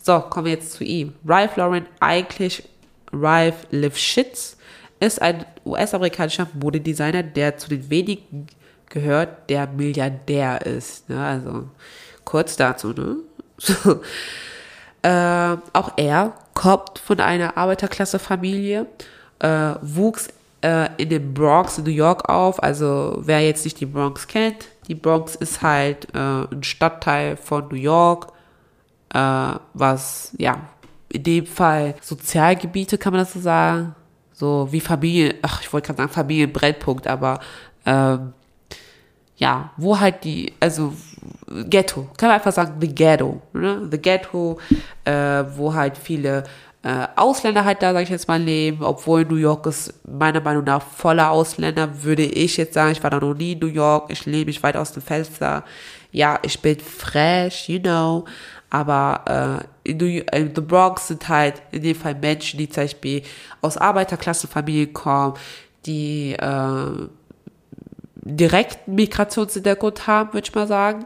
[0.01, 1.13] So, kommen wir jetzt zu ihm.
[1.27, 2.63] Ralph Lauren, eigentlich
[3.11, 4.57] Ralph Lifshitz,
[5.01, 8.47] ist ein US-amerikanischer Modedesigner, der zu den wenigen
[8.89, 11.09] gehört, der Milliardär ist.
[11.09, 11.23] Ne?
[11.23, 11.69] Also
[12.25, 12.89] kurz dazu.
[12.89, 13.17] Ne?
[13.61, 14.01] So.
[15.01, 18.85] Äh, auch er kommt von einer Arbeiterklasse-Familie,
[19.39, 20.29] äh, wuchs
[20.61, 22.61] äh, in dem Bronx in New York auf.
[22.61, 27.67] Also wer jetzt nicht die Bronx kennt, die Bronx ist halt äh, ein Stadtteil von
[27.69, 28.31] New York,
[29.13, 30.59] äh, was ja
[31.09, 33.95] in dem Fall Sozialgebiete, kann man das so sagen.
[34.33, 37.39] So wie Familie, ach, ich wollte gerade sagen Familienbrennpunkt, aber
[37.85, 38.33] ähm,
[39.39, 40.93] ja, wo halt die, also
[41.69, 43.87] Ghetto, kann man einfach sagen, the Ghetto, ne?
[43.89, 44.59] The Ghetto,
[45.05, 46.43] äh, wo halt viele
[46.83, 50.65] äh, Ausländer halt da, sag ich jetzt mal, leben, obwohl New York ist meiner Meinung
[50.65, 54.11] nach voller Ausländer, würde ich jetzt sagen, ich war da noch nie in New York,
[54.11, 55.63] ich lebe mich weit aus dem Fenster,
[56.11, 58.25] ja, ich bin fresh, you know,
[58.69, 62.83] aber äh, in, New, in The Bronx sind halt in dem Fall Menschen, die zum
[62.83, 63.23] Beispiel
[63.61, 65.35] aus Arbeiterklassenfamilien kommen,
[65.85, 67.07] die äh,
[68.21, 71.05] direkten Migrationshintergrund haben, würde ich mal sagen.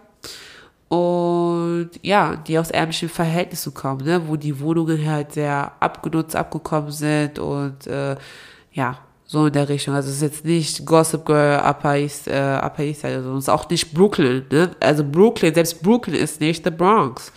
[0.90, 4.22] Und ja, die aus ärmlichen Verhältnissen kommen, ne?
[4.28, 8.16] wo die Wohnungen halt sehr abgenutzt, abgekommen sind und äh,
[8.74, 9.96] ja, so in der Richtung.
[9.96, 13.46] Also es ist jetzt nicht Gossip Girl, Upper East, äh, Upper East Side, also es
[13.46, 14.46] ist auch nicht Brooklyn.
[14.52, 14.76] Ne?
[14.80, 17.32] Also Brooklyn, selbst Brooklyn ist nicht The Bronx.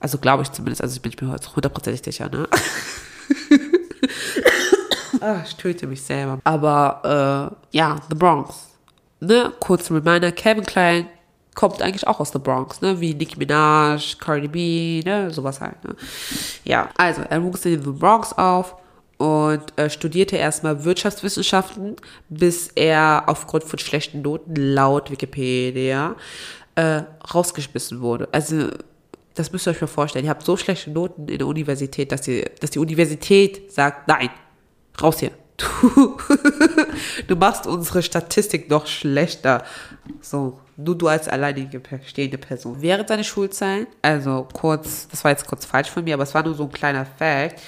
[0.00, 2.48] Also glaube ich zumindest, also ich bin mir heute hundertprozentig sicher, ne?
[5.20, 6.40] ah, ich töte mich selber.
[6.42, 8.69] Aber äh, ja, The Bronx.
[9.20, 9.52] Ne?
[9.60, 11.06] Kurz Reminder, Kevin Klein
[11.54, 13.00] kommt eigentlich auch aus The Bronx, ne?
[13.00, 15.30] Wie Nicki Minaj, Cardi B, ne?
[15.30, 15.94] Sowas halt, ne?
[16.64, 18.76] Ja, also er wuchs in The Bronx auf
[19.18, 21.96] und äh, studierte erstmal Wirtschaftswissenschaften,
[22.30, 26.16] bis er aufgrund von schlechten Noten laut Wikipedia
[26.76, 27.02] äh,
[27.34, 28.28] rausgeschmissen wurde.
[28.32, 28.68] Also
[29.34, 30.24] das müsst ihr euch mal vorstellen.
[30.24, 34.30] Ihr habt so schlechte Noten in der Universität, dass die, dass die Universität sagt, nein,
[35.00, 35.32] raus hier.
[35.60, 36.16] Du,
[37.28, 39.64] du machst unsere Statistik noch schlechter.
[40.20, 42.76] So, nur du als alleinige stehende Person.
[42.80, 46.42] Während seiner Schulzeit, also kurz, das war jetzt kurz falsch von mir, aber es war
[46.42, 47.60] nur so ein kleiner Fact.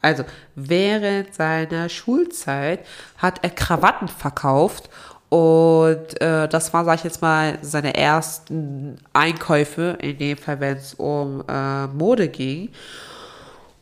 [0.00, 2.80] Also, während seiner Schulzeit
[3.16, 4.88] hat er Krawatten verkauft
[5.28, 10.76] und äh, das war, sag ich jetzt mal, seine ersten Einkäufe, in dem Fall, wenn
[10.78, 12.70] es um äh, Mode ging.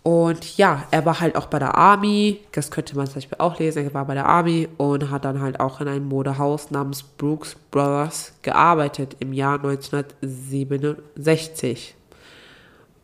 [0.07, 3.59] Und ja, er war halt auch bei der Army, das könnte man zum Beispiel auch
[3.59, 7.03] lesen, er war bei der Army und hat dann halt auch in einem Modehaus namens
[7.03, 11.97] Brooks Brothers gearbeitet im Jahr 1967.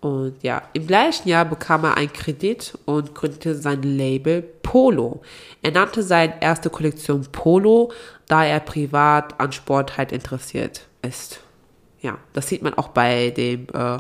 [0.00, 5.22] Und ja, im gleichen Jahr bekam er einen Kredit und gründete sein Label Polo.
[5.60, 7.90] Er nannte seine erste Kollektion Polo,
[8.28, 11.40] da er privat an Sport halt interessiert ist.
[12.00, 13.98] Ja, das sieht man auch bei dem äh,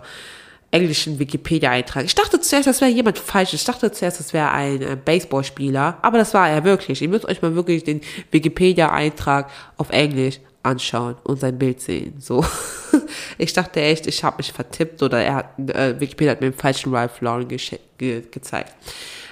[0.72, 2.04] englischen Wikipedia-Eintrag.
[2.04, 3.52] Ich dachte zuerst, das wäre jemand falsch.
[3.52, 7.02] Ich dachte zuerst, das wäre ein äh, Baseballspieler, aber das war er wirklich.
[7.02, 12.14] Ihr müsst euch mal wirklich den Wikipedia-Eintrag auf Englisch anschauen und sein Bild sehen.
[12.18, 12.44] So,
[13.38, 16.58] ich dachte echt, ich habe mich vertippt oder er hat, äh, Wikipedia hat mir den
[16.58, 17.58] falschen Ralph Lauren ge
[17.98, 18.72] ge gezeigt.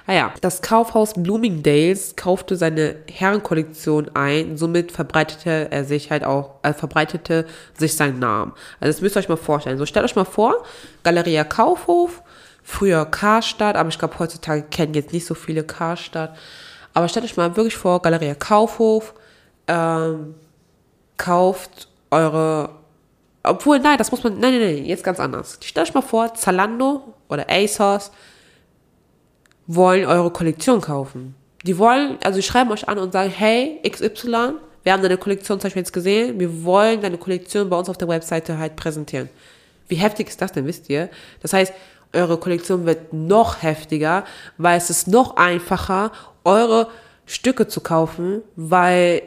[0.07, 6.73] Naja, das Kaufhaus Bloomingdales kaufte seine Herrenkollektion ein, somit verbreitete er sich halt auch, äh,
[6.73, 7.47] verbreitete
[7.79, 8.53] sich sein Namen.
[8.81, 9.79] Also das müsst ihr euch mal vorstellen.
[9.79, 10.65] So stellt euch mal vor,
[11.03, 12.23] Galeria Kaufhof,
[12.63, 16.37] früher Karstadt, aber ich glaube heutzutage kennen jetzt nicht so viele Karstadt.
[16.95, 19.15] Aber stellt euch mal wirklich vor, Galeria Kaufhof,
[19.69, 20.35] ähm,
[21.17, 22.71] kauft eure,
[23.43, 25.59] obwohl, nein, das muss man, nein, nein, nein, jetzt ganz anders.
[25.63, 28.11] Stellt euch mal vor, Zalando oder ASOS
[29.66, 31.35] wollen eure Kollektion kaufen.
[31.64, 35.61] Die wollen, also die schreiben euch an und sagen, hey, XY, wir haben deine Kollektion
[35.61, 39.29] zum Beispiel jetzt gesehen, wir wollen deine Kollektion bei uns auf der Webseite halt präsentieren.
[39.88, 41.11] Wie heftig ist das denn, wisst ihr?
[41.42, 41.73] Das heißt,
[42.12, 44.25] eure Kollektion wird noch heftiger,
[44.57, 46.12] weil es ist noch einfacher,
[46.44, 46.88] eure
[47.27, 49.23] Stücke zu kaufen, weil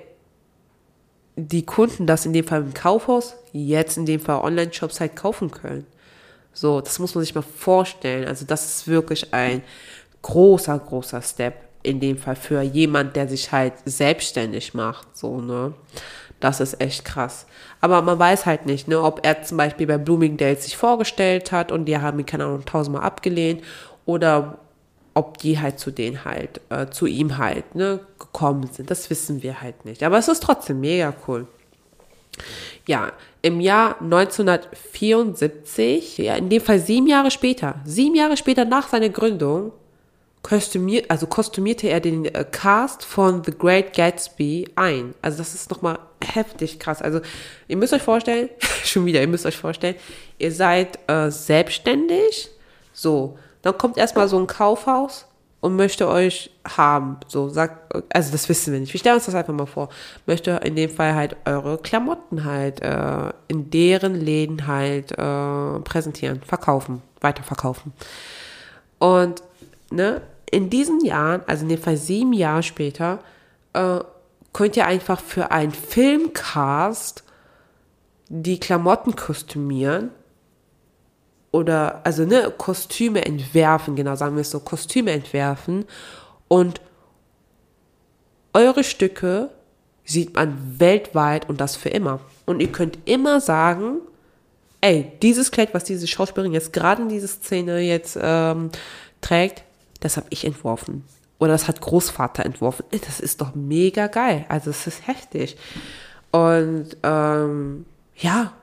[1.35, 5.51] die Kunden das in dem Fall im Kaufhaus, jetzt in dem Fall Online-Shops halt kaufen
[5.51, 5.85] können.
[6.53, 8.27] So, das muss man sich mal vorstellen.
[8.27, 9.63] Also das ist wirklich ein
[10.23, 15.15] großer, großer Step in dem Fall für jemand, der sich halt selbstständig macht.
[15.15, 15.73] So, ne?
[16.39, 17.45] Das ist echt krass.
[17.79, 21.71] Aber man weiß halt nicht, ne, ob er zum Beispiel bei Bloomingdale's sich vorgestellt hat
[21.71, 23.61] und die haben ihn, keine Ahnung, tausendmal abgelehnt
[24.05, 24.57] oder
[25.13, 28.89] ob die halt zu denen halt, äh, zu ihm halt, ne, gekommen sind.
[28.89, 30.03] Das wissen wir halt nicht.
[30.03, 31.47] Aber es ist trotzdem mega cool.
[32.87, 38.89] Ja, im Jahr 1974, ja, in dem Fall sieben Jahre später, sieben Jahre später nach
[38.89, 39.71] seiner Gründung,
[40.43, 45.15] kostümiert, also kostümierte er den äh, Cast von The Great Gatsby ein.
[45.21, 47.01] Also das ist nochmal heftig krass.
[47.01, 47.21] Also
[47.67, 48.49] ihr müsst euch vorstellen,
[48.83, 49.95] schon wieder, ihr müsst euch vorstellen,
[50.37, 52.51] ihr seid äh, selbstständig,
[52.91, 55.25] so, dann kommt erstmal so ein Kaufhaus
[55.61, 57.17] und möchte euch haben.
[57.27, 58.91] So, sagt, also das wissen wir nicht.
[58.91, 59.87] Wir stellen uns das einfach mal vor.
[60.25, 66.41] Möchte in dem Fall halt eure Klamotten halt äh, in deren Läden halt äh, präsentieren,
[66.45, 67.93] verkaufen, weiterverkaufen.
[68.99, 69.41] Und
[69.89, 70.21] ne,
[70.53, 73.19] in diesen Jahren, also in dem Fall sieben Jahre später,
[73.73, 73.99] äh,
[74.53, 77.23] könnt ihr einfach für einen Filmcast
[78.29, 80.11] die Klamotten kostümieren
[81.51, 85.85] oder, also, ne, Kostüme entwerfen, genau, sagen wir es so, Kostüme entwerfen
[86.47, 86.81] und
[88.53, 89.49] eure Stücke
[90.05, 92.19] sieht man weltweit und das für immer.
[92.45, 93.99] Und ihr könnt immer sagen,
[94.81, 98.69] ey, dieses Kleid, was diese Schauspielerin jetzt gerade in dieser Szene jetzt ähm,
[99.21, 99.63] trägt,
[100.03, 101.03] das habe ich entworfen.
[101.39, 102.85] Oder das hat Großvater entworfen.
[103.05, 104.45] Das ist doch mega geil.
[104.49, 105.57] Also es ist heftig.
[106.31, 107.85] Und ähm,
[108.17, 108.53] ja,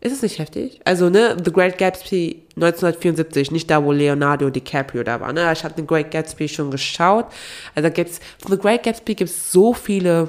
[0.00, 0.80] ist es nicht heftig?
[0.84, 5.52] Also, ne, The Great Gatsby 1974, nicht da, wo Leonardo DiCaprio da war, ne?
[5.52, 7.26] Ich habe The Great Gatsby schon geschaut.
[7.74, 8.18] Also da gibt's,
[8.48, 10.28] The Great Gatsby gibt's so viele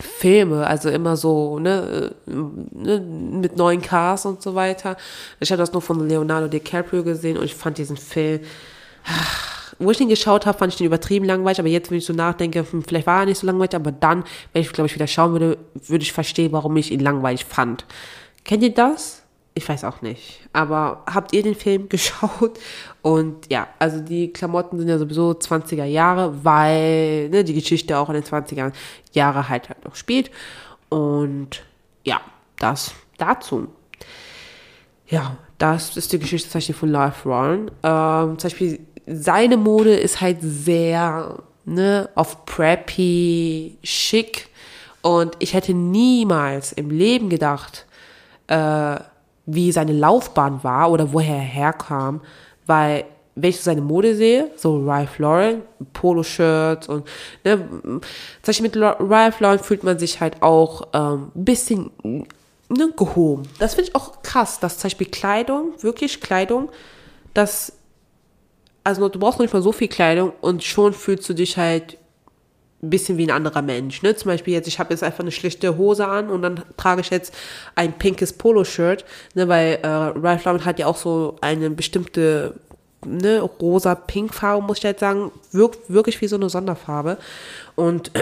[0.00, 4.96] Filme, also immer so, ne, ne, mit neuen Cars und so weiter.
[5.38, 8.40] Ich habe das nur von Leonardo DiCaprio gesehen und ich fand diesen Film,
[9.04, 12.04] ach, wo ich ihn geschaut habe, fand ich den übertrieben langweilig, aber jetzt, wenn ich
[12.04, 14.94] so nachdenke, hm, vielleicht war er nicht so langweilig, aber dann, wenn ich, glaube ich,
[14.94, 17.86] wieder schauen würde, würde ich verstehen, warum ich ihn langweilig fand.
[18.44, 19.22] Kennt ihr das?
[19.54, 20.40] Ich weiß auch nicht.
[20.52, 22.58] Aber habt ihr den Film geschaut?
[23.02, 28.08] Und ja, also die Klamotten sind ja sowieso 20er Jahre, weil ne, die Geschichte auch
[28.08, 28.72] in den 20er
[29.12, 30.30] Jahren halt, halt noch spielt.
[30.88, 31.62] Und
[32.04, 32.20] ja,
[32.58, 33.68] das dazu.
[35.08, 37.70] Ja, das ist die Geschichte zum Beispiel von Life Ron.
[37.82, 38.80] Ähm, zum Beispiel
[39.10, 44.48] seine Mode ist halt sehr ne, auf preppy, schick.
[45.02, 47.86] Und ich hätte niemals im Leben gedacht,
[48.48, 48.96] äh,
[49.46, 52.20] wie seine Laufbahn war oder woher er herkam,
[52.66, 57.06] weil wenn ich so seine Mode sehe, so Ralph Lauren, Poloshirts und
[57.44, 58.00] ne, zum
[58.44, 61.90] Beispiel mit Ralph Lauren fühlt man sich halt auch ähm, ein bisschen
[62.68, 63.44] ne, gehoben.
[63.58, 66.68] Das finde ich auch krass, dass zum Beispiel Kleidung, wirklich Kleidung,
[67.32, 67.72] dass
[68.90, 71.96] also du brauchst nicht mal so viel Kleidung und schon fühlst du dich halt
[72.82, 74.02] ein bisschen wie ein anderer Mensch.
[74.02, 74.16] Ne?
[74.16, 77.10] Zum Beispiel jetzt, ich habe jetzt einfach eine schlichte Hose an und dann trage ich
[77.10, 77.34] jetzt
[77.74, 79.48] ein pinkes Poloshirt, ne?
[79.48, 82.54] weil äh, Ralph Lauren hat ja auch so eine bestimmte
[83.04, 87.18] ne, rosa-pink Farbe, muss ich jetzt sagen, wirkt wirklich wie so eine Sonderfarbe.
[87.76, 88.10] Und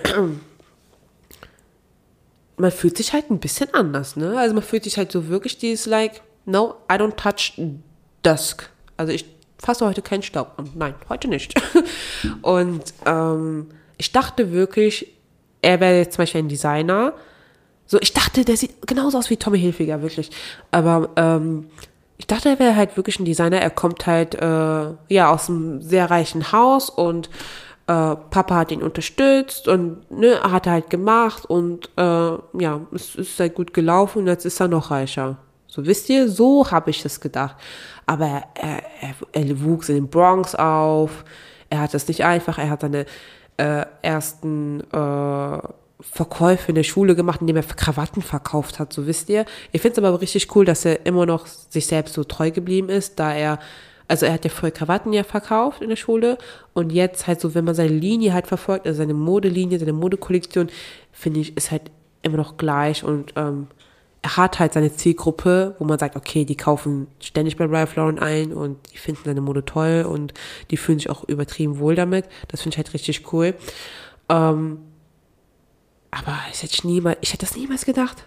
[2.57, 4.38] man fühlt sich halt ein bisschen anders, ne?
[4.38, 7.61] Also man fühlt sich halt so wirklich dieses like, no, I don't touch
[8.22, 8.70] dusk.
[8.96, 10.70] Also ich fasse heute keinen Staub an.
[10.74, 11.54] Nein, heute nicht.
[12.42, 15.12] und ähm, ich dachte wirklich,
[15.62, 17.12] er wäre jetzt zum Beispiel ein Designer.
[17.86, 20.30] So, ich dachte, der sieht genauso aus wie Tommy Hilfiger, wirklich.
[20.70, 21.68] Aber ähm,
[22.18, 23.60] ich dachte, er wäre halt wirklich ein Designer.
[23.60, 27.28] Er kommt halt äh, ja aus einem sehr reichen Haus und
[27.86, 33.40] äh, Papa hat ihn unterstützt und ne, hat halt gemacht und äh, ja, es ist
[33.40, 35.38] halt gut gelaufen und jetzt ist er noch reicher.
[35.66, 37.56] So wisst ihr, so habe ich das gedacht.
[38.08, 41.24] Aber er, er, er wuchs in den Bronx auf.
[41.68, 42.56] Er hat es nicht einfach.
[42.56, 43.04] Er hat seine
[43.58, 45.58] äh, ersten äh,
[46.00, 49.44] Verkäufe in der Schule gemacht, indem er Krawatten verkauft hat, so wisst ihr.
[49.72, 52.88] Ich finde es aber richtig cool, dass er immer noch sich selbst so treu geblieben
[52.88, 53.58] ist, da er,
[54.06, 56.38] also er hat ja voll Krawatten ja verkauft in der Schule
[56.72, 60.70] und jetzt halt so, wenn man seine Linie halt verfolgt, also seine Modelinie, seine Modekollektion,
[61.12, 61.90] finde ich, ist halt
[62.22, 63.66] immer noch gleich und ähm,
[64.22, 68.18] er hat halt seine Zielgruppe, wo man sagt, okay, die kaufen ständig bei Ralph Lauren
[68.18, 70.35] ein und die finden seine Mode toll und
[70.70, 72.26] die fühlen sich auch übertrieben wohl damit.
[72.48, 73.54] Das finde ich halt richtig cool.
[74.28, 74.78] Ähm,
[76.11, 78.24] aber ich hätte, niemals, ich hätte das niemals gedacht,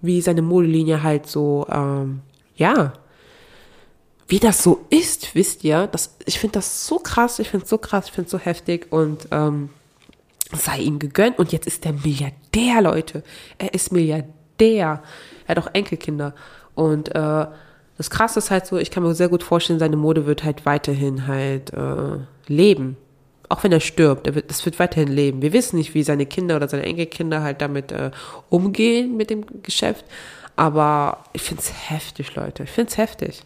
[0.00, 2.20] wie seine Modelinie halt so, ähm,
[2.56, 2.94] ja,
[4.26, 5.86] wie das so ist, wisst ihr.
[5.88, 8.38] Das, ich finde das so krass, ich finde es so krass, ich finde es so
[8.38, 9.68] heftig und ähm,
[10.52, 11.38] sei ihm gegönnt.
[11.38, 13.22] Und jetzt ist er Milliardär, Leute.
[13.58, 14.32] Er ist Milliardär.
[14.60, 15.02] Er
[15.48, 16.34] hat auch Enkelkinder.
[16.74, 17.46] Und äh,
[17.96, 20.66] das Krasse ist halt so, ich kann mir sehr gut vorstellen, seine Mode wird halt
[20.66, 22.96] weiterhin halt äh, leben.
[23.48, 25.42] Auch wenn er stirbt, er wird, das wird weiterhin leben.
[25.42, 28.10] Wir wissen nicht, wie seine Kinder oder seine Enkelkinder halt damit äh,
[28.48, 30.04] umgehen mit dem Geschäft.
[30.56, 32.64] Aber ich finde es heftig, Leute.
[32.64, 33.42] Ich finde es heftig.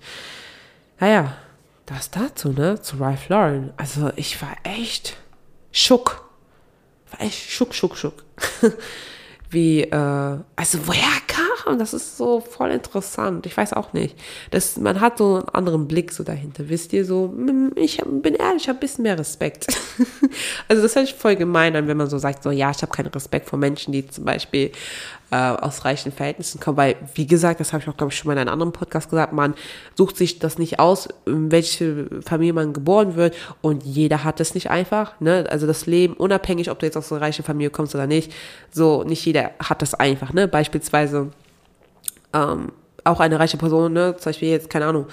[1.01, 1.35] Naja,
[1.87, 2.81] das dazu, ne?
[2.81, 3.73] Zu Ralph Lauren.
[3.77, 5.17] Also ich war echt
[5.73, 6.29] schock.
[7.11, 8.25] War echt schuck, schuck, schuck.
[9.51, 13.47] wie, äh, also woher kam, das ist so voll interessant.
[13.47, 14.17] Ich weiß auch nicht.
[14.51, 18.35] Das, man hat so einen anderen Blick so dahinter, wisst ihr, so, mm, ich bin
[18.35, 19.67] ehrlich, ich habe ein bisschen mehr Respekt.
[20.69, 22.93] also das hört sich voll gemein an, wenn man so sagt, so, ja, ich habe
[22.93, 24.71] keinen Respekt vor Menschen, die zum Beispiel
[25.31, 28.29] äh, aus reichen Verhältnissen kommen, weil, wie gesagt, das habe ich auch, glaube ich, schon
[28.29, 29.55] mal in einem anderen Podcast gesagt, man
[29.95, 34.55] sucht sich das nicht aus, in welche Familie man geboren wird und jeder hat es
[34.55, 37.95] nicht einfach, ne, also das Leben, unabhängig, ob du jetzt aus einer reichen Familie kommst
[37.95, 38.33] oder nicht,
[38.71, 41.31] so, nicht jeder hat das einfach, ne, beispielsweise,
[42.33, 42.73] ähm,
[43.05, 45.07] auch eine reiche Person, ne, zum Beispiel jetzt, keine Ahnung,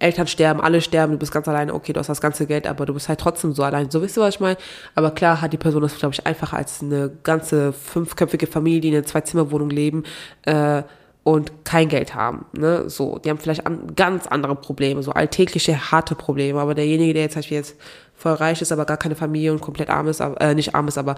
[0.00, 2.86] Eltern sterben, alle sterben, du bist ganz alleine, okay, du hast das ganze Geld, aber
[2.86, 3.90] du bist halt trotzdem so allein.
[3.90, 4.56] So wisst ihr, was ich meine?
[4.94, 8.88] Aber klar hat die Person das, glaube ich, einfacher als eine ganze fünfköpfige Familie, die
[8.88, 10.04] in einer Zwei-Zimmer-Wohnung leben,
[10.46, 10.82] äh,
[11.22, 12.46] und kein Geld haben.
[12.52, 12.88] Ne?
[12.88, 16.58] So, die haben vielleicht an, ganz andere Probleme, so alltägliche, harte Probleme.
[16.60, 17.76] Aber derjenige, der jetzt halt jetzt
[18.14, 20.98] voll reich ist, aber gar keine Familie und komplett arm ist, äh, nicht arm ist,
[20.98, 21.16] aber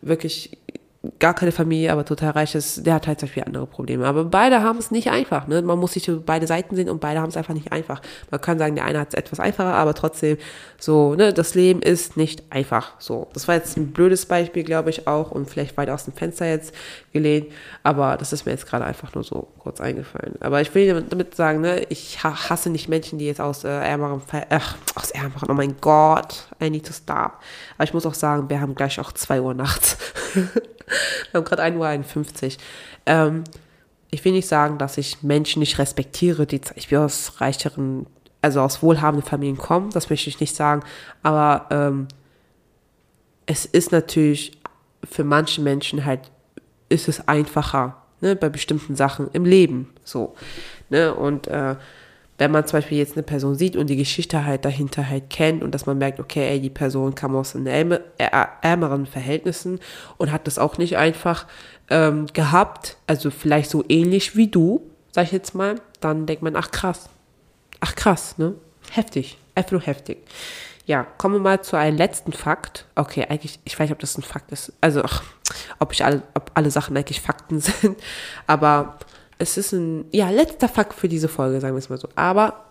[0.00, 0.58] wirklich
[1.18, 4.06] gar keine Familie, aber total reich ist, der hat halt zum Beispiel andere Probleme.
[4.06, 5.48] Aber beide haben es nicht einfach.
[5.48, 5.60] Ne?
[5.60, 8.00] Man muss sich beide Seiten sehen und beide haben es einfach nicht einfach.
[8.30, 10.38] Man kann sagen, der eine hat es etwas einfacher, aber trotzdem
[10.78, 12.92] so, ne, das Leben ist nicht einfach.
[13.00, 16.14] So, das war jetzt ein blödes Beispiel, glaube ich auch und vielleicht weit aus dem
[16.14, 16.72] Fenster jetzt
[17.12, 17.48] gelehnt,
[17.82, 20.34] aber das ist mir jetzt gerade einfach nur so kurz eingefallen.
[20.40, 24.22] Aber ich will damit sagen, ne, ich hasse nicht Menschen, die jetzt aus äh, ärmeren,
[24.50, 27.38] ach, aus ärmeren, oh mein Gott, I need to stop.
[27.76, 29.96] Aber ich muss auch sagen, wir haben gleich auch zwei Uhr nachts.
[31.30, 32.52] Wir haben gerade 1.51 Uhr.
[33.06, 33.44] Ähm,
[34.10, 38.06] ich will nicht sagen, dass ich Menschen nicht respektiere, die zum Beispiel aus reicheren,
[38.42, 39.90] also aus wohlhabenden Familien kommen.
[39.90, 40.82] Das möchte ich nicht sagen.
[41.22, 42.08] Aber ähm,
[43.46, 44.52] es ist natürlich
[45.02, 46.30] für manche Menschen halt,
[46.88, 49.90] ist es einfacher, ne, bei bestimmten Sachen im Leben.
[50.04, 50.34] So.
[50.90, 51.14] Ne?
[51.14, 51.76] Und äh,
[52.42, 55.62] wenn man zum Beispiel jetzt eine Person sieht und die Geschichte halt dahinter halt kennt
[55.62, 59.78] und dass man merkt, okay, ey, die Person kam aus ärmeren Verhältnissen
[60.16, 61.46] und hat das auch nicht einfach
[61.88, 64.82] ähm, gehabt, also vielleicht so ähnlich wie du,
[65.12, 67.08] sag ich jetzt mal, dann denkt man, ach krass,
[67.78, 68.54] ach krass, ne?
[68.90, 70.18] Heftig, einfach nur heftig.
[70.84, 72.86] Ja, kommen wir mal zu einem letzten Fakt.
[72.96, 74.72] Okay, eigentlich, ich weiß nicht, ob das ein Fakt ist.
[74.80, 75.22] Also, ach,
[75.78, 77.96] ob ich alle, ob alle Sachen eigentlich Fakten sind.
[78.48, 78.98] Aber
[79.42, 82.08] es ist ein, ja, letzter Fakt für diese Folge, sagen wir es mal so.
[82.14, 82.64] Aber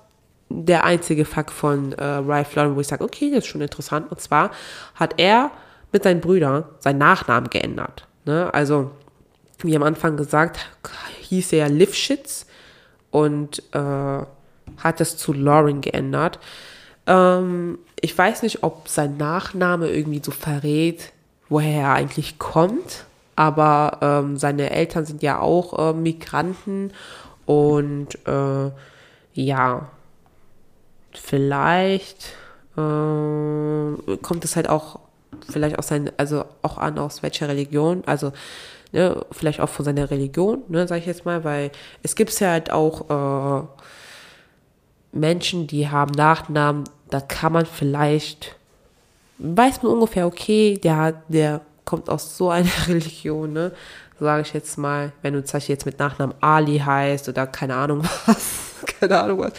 [0.50, 4.10] der einzige Fakt von äh, Ralph Lauren, wo ich sage, okay, das ist schon interessant.
[4.10, 4.52] Und zwar
[4.96, 5.52] hat er
[5.92, 8.08] mit seinen Brüdern seinen Nachnamen geändert.
[8.26, 8.54] Ne?
[8.54, 8.92] Also,
[9.60, 10.60] wie am Anfang gesagt,
[11.22, 12.46] hieß er Lifshitz
[13.12, 14.26] und äh,
[14.78, 16.40] hat es zu Lauren geändert.
[17.06, 21.12] Ähm, ich weiß nicht, ob sein Nachname irgendwie so verrät,
[21.50, 23.06] woher er eigentlich kommt
[23.42, 26.94] aber ähm, seine Eltern sind ja auch äh, Migranten.
[27.48, 28.70] Und äh,
[29.34, 29.90] ja,
[31.12, 32.36] vielleicht
[32.78, 35.00] äh, kommt es halt auch
[35.50, 38.32] vielleicht aus sein, also auch an aus welcher Religion, also
[38.92, 41.72] ne, vielleicht auch von seiner Religion, ne, sage ich jetzt mal, weil
[42.04, 43.64] es gibt ja halt auch äh,
[45.14, 48.56] Menschen, die haben Nachnamen, da kann man vielleicht
[49.44, 53.72] weiß man ungefähr, okay, der, der kommt aus so einer Religion, ne?
[54.20, 57.76] Sage ich jetzt mal, wenn du zum Beispiel jetzt mit Nachnamen Ali heißt oder keine
[57.76, 59.54] Ahnung was, keine Ahnung was,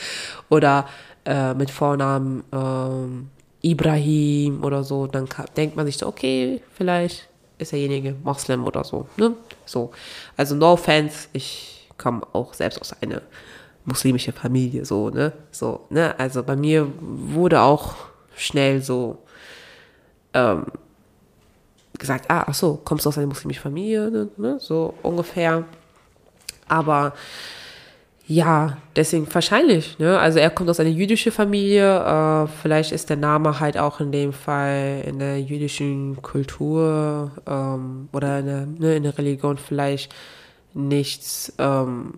[0.49, 0.87] oder
[1.25, 3.29] äh, mit Vornamen ähm,
[3.62, 8.85] Ibrahim oder so, dann kann, denkt man sich so, okay, vielleicht ist derjenige Moslem oder
[8.85, 9.35] so, ne?
[9.64, 9.91] So.
[10.37, 13.23] Also no offense, ich komme auch selbst aus einer
[13.85, 15.33] muslimischen Familie, so, ne?
[15.51, 16.18] So, ne?
[16.18, 17.95] Also bei mir wurde auch
[18.37, 19.18] schnell so
[20.35, 20.66] ähm,
[22.03, 24.59] gesagt, ah, ach so, kommst du aus einer muslimischen Familie, ne, ne?
[24.61, 25.65] so ungefähr.
[26.69, 27.15] Aber
[28.27, 29.99] ja, deswegen wahrscheinlich.
[29.99, 30.19] Ne?
[30.19, 31.99] Also er kommt aus einer jüdischen Familie.
[31.99, 38.09] Äh, vielleicht ist der Name halt auch in dem Fall in der jüdischen Kultur ähm,
[38.13, 40.15] oder in der, ne, in der Religion vielleicht
[40.75, 42.15] nichts ähm,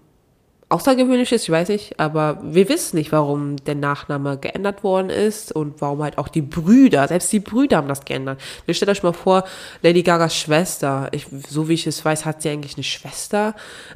[0.74, 5.80] Außergewöhnliches, ich weiß nicht, aber wir wissen nicht, warum der Nachname geändert worden ist und
[5.80, 8.40] warum halt auch die Brüder, selbst die Brüder haben das geändert.
[8.66, 9.44] Ihr stellt euch mal vor,
[9.82, 13.54] Lady Gagas Schwester, ich, so wie ich es weiß, hat sie eigentlich eine Schwester,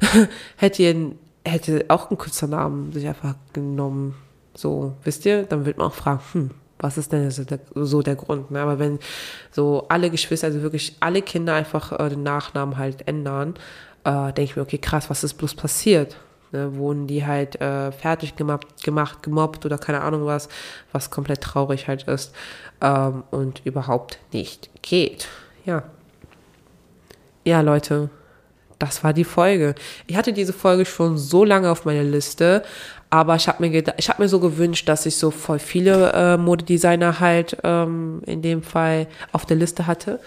[0.55, 4.15] hätte, ihren, hätte auch einen Künstlernamen sich einfach genommen.
[4.55, 5.43] So, wisst ihr?
[5.43, 8.51] Dann wird man auch fragen, hm, was ist denn so der, so der Grund?
[8.51, 8.61] Ne?
[8.61, 8.99] Aber wenn
[9.51, 13.55] so alle Geschwister, also wirklich alle Kinder einfach äh, den Nachnamen halt ändern,
[14.05, 16.15] äh, denke ich mir, okay, krass, was ist bloß passiert?
[16.51, 20.49] Ne, wurden die halt äh, fertig gemacht, gemacht, gemobbt oder keine Ahnung was,
[20.91, 22.33] was komplett traurig halt ist
[22.81, 25.27] ähm, und überhaupt nicht geht.
[25.65, 25.83] Ja.
[27.45, 28.09] Ja, Leute,
[28.79, 29.75] das war die Folge.
[30.07, 32.63] Ich hatte diese Folge schon so lange auf meiner Liste,
[33.11, 37.19] aber ich habe mir, hab mir so gewünscht, dass ich so voll viele äh, Modedesigner
[37.19, 40.19] halt ähm, in dem Fall auf der Liste hatte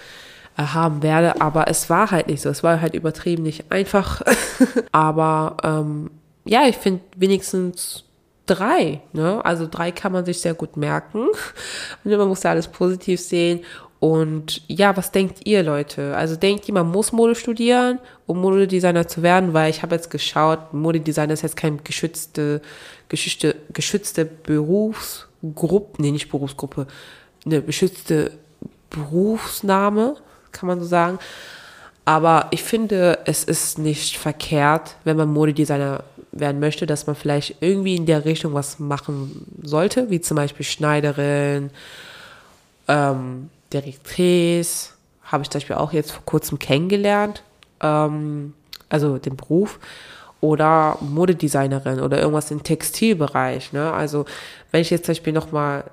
[0.56, 1.40] haben werde.
[1.40, 2.48] Aber es war halt nicht so.
[2.48, 4.22] Es war halt übertrieben nicht einfach.
[4.92, 6.10] aber ähm,
[6.44, 8.04] ja, ich finde wenigstens
[8.46, 9.00] drei.
[9.12, 9.44] Ne?
[9.44, 11.26] Also drei kann man sich sehr gut merken.
[12.04, 13.60] Und man muss ja alles positiv sehen.
[14.02, 16.16] Und ja, was denkt ihr, Leute?
[16.16, 19.54] Also denkt ihr, man muss Mode studieren, um Modedesigner zu werden?
[19.54, 22.62] Weil ich habe jetzt geschaut, Modedesigner ist jetzt kein geschützte,
[23.08, 26.88] geschützte, geschützte Berufsgruppe, nee, nicht Berufsgruppe,
[27.46, 28.32] eine beschützte
[28.90, 30.16] Berufsname
[30.52, 31.18] kann man so sagen.
[32.04, 37.56] Aber ich finde, es ist nicht verkehrt, wenn man Modedesigner werden möchte, dass man vielleicht
[37.60, 41.70] irgendwie in der Richtung was machen sollte, wie zum Beispiel Schneiderin,
[42.88, 44.90] ähm, Direktrice,
[45.24, 47.42] habe ich zum Beispiel auch jetzt vor kurzem kennengelernt,
[47.80, 48.54] ähm,
[48.88, 49.78] also den Beruf.
[50.42, 53.72] oder Modedesignerin oder irgendwas im Textilbereich.
[53.72, 53.92] Ne?
[53.92, 54.24] Also
[54.72, 55.84] wenn ich jetzt zum Beispiel nochmal,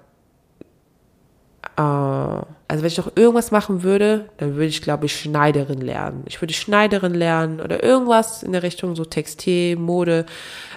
[1.82, 6.24] also wenn ich noch irgendwas machen würde, dann würde ich glaube ich Schneiderin lernen.
[6.26, 10.26] Ich würde Schneiderin lernen oder irgendwas in der Richtung so Textil, Mode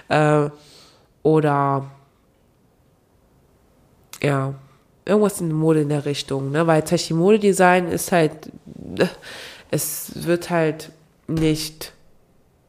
[0.09, 0.49] äh,
[1.23, 1.91] oder
[4.21, 4.53] ja,
[5.05, 6.65] irgendwas in Mode in der Richtung, ne?
[6.67, 8.31] Weil Beispiel Modedesign ist halt,
[9.71, 10.91] es wird halt
[11.27, 11.93] nicht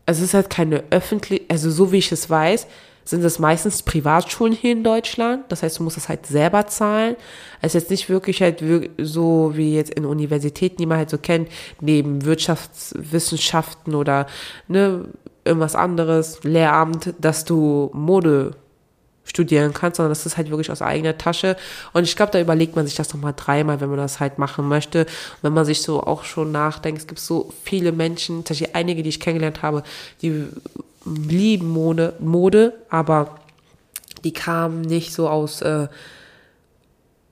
[0.07, 2.67] es ist halt keine öffentliche, also so wie ich es weiß,
[3.05, 5.45] sind es meistens Privatschulen hier in Deutschland.
[5.51, 7.17] Das heißt, du musst das halt selber zahlen.
[7.61, 8.63] Es ist jetzt nicht wirklich halt
[8.99, 11.49] so wie jetzt in Universitäten, die man halt so kennt,
[11.81, 14.27] neben Wirtschaftswissenschaften oder
[14.69, 15.05] ne,
[15.45, 18.57] irgendwas anderes, Lehramt, dass du Mode
[19.25, 21.57] studieren kannst, sondern das ist halt wirklich aus eigener Tasche.
[21.93, 24.69] Und ich glaube, da überlegt man sich das nochmal dreimal, wenn man das halt machen
[24.69, 25.01] möchte.
[25.01, 29.03] Und wenn man sich so auch schon nachdenkt, es gibt so viele Menschen, tatsächlich einige,
[29.03, 29.83] die ich kennengelernt habe,
[30.21, 30.47] die
[31.05, 33.37] lieben Mode, Mode aber
[34.25, 35.89] die kamen nicht so aus äh,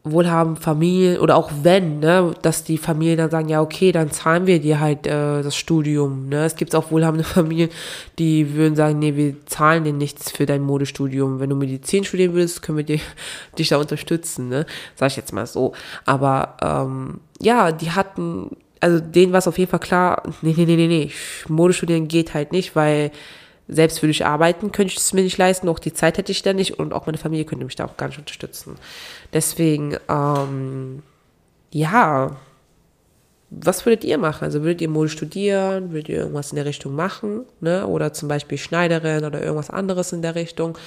[0.05, 4.47] wohlhabenden Familien oder auch wenn, ne, dass die Familien dann sagen, ja, okay, dann zahlen
[4.47, 6.29] wir dir halt äh, das Studium.
[6.29, 6.45] Ne?
[6.45, 7.71] Es gibt auch wohlhabende Familien,
[8.19, 11.39] die würden sagen, nee, wir zahlen dir nichts für dein Modestudium.
[11.39, 12.99] Wenn du Medizin studieren würdest, können wir dir,
[13.59, 14.67] dich da unterstützen, ne?
[14.97, 15.73] Sag ich jetzt mal so.
[16.05, 20.65] Aber ähm, ja, die hatten, also denen war es auf jeden Fall klar, nee, nee,
[20.67, 21.11] nee, nee, nee,
[21.47, 23.13] Modestudieren geht halt nicht, weil
[23.73, 26.43] selbst würde ich arbeiten, könnte ich es mir nicht leisten, auch die Zeit hätte ich
[26.43, 28.77] da nicht und auch meine Familie könnte mich da auch gar nicht unterstützen.
[29.33, 31.03] Deswegen, ähm,
[31.73, 32.37] ja,
[33.51, 34.45] was würdet ihr machen?
[34.45, 35.93] Also würdet ihr Mode studieren?
[35.93, 37.43] Würdet ihr irgendwas in der Richtung machen?
[37.61, 37.87] Ne?
[37.87, 40.79] Oder zum Beispiel Schneiderin oder irgendwas anderes in der Richtung?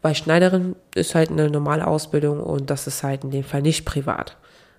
[0.00, 3.84] Weil Schneiderin ist halt eine normale Ausbildung und das ist halt in dem Fall nicht
[3.84, 4.36] privat.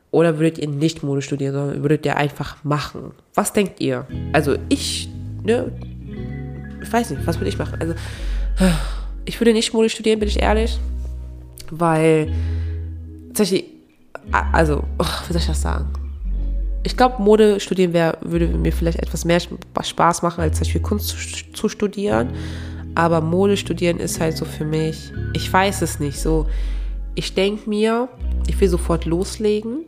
[0.10, 3.12] Oder würdet ihr nicht Mode studieren, sondern würdet ihr einfach machen?
[3.36, 4.08] Was denkt ihr?
[4.34, 5.10] Also ich,
[5.44, 5.72] ne,
[6.82, 7.78] ich weiß nicht, was würde ich machen?
[7.80, 7.94] Also,
[9.26, 10.80] ich würde nicht Mode studieren, bin ich ehrlich.
[11.70, 12.32] Weil,
[13.30, 13.66] tatsächlich,
[14.52, 14.84] also,
[15.28, 15.88] wie soll ich das sagen?
[16.84, 20.82] Ich glaube, Mode studieren wär, würde mir vielleicht etwas mehr Spaß machen, als zum Beispiel
[20.82, 22.30] Kunst zu, zu studieren.
[22.96, 26.48] Aber Mode studieren ist halt so für mich, ich weiß es nicht, so,
[27.16, 28.08] ich denke mir,
[28.48, 29.80] ich will sofort loslegen.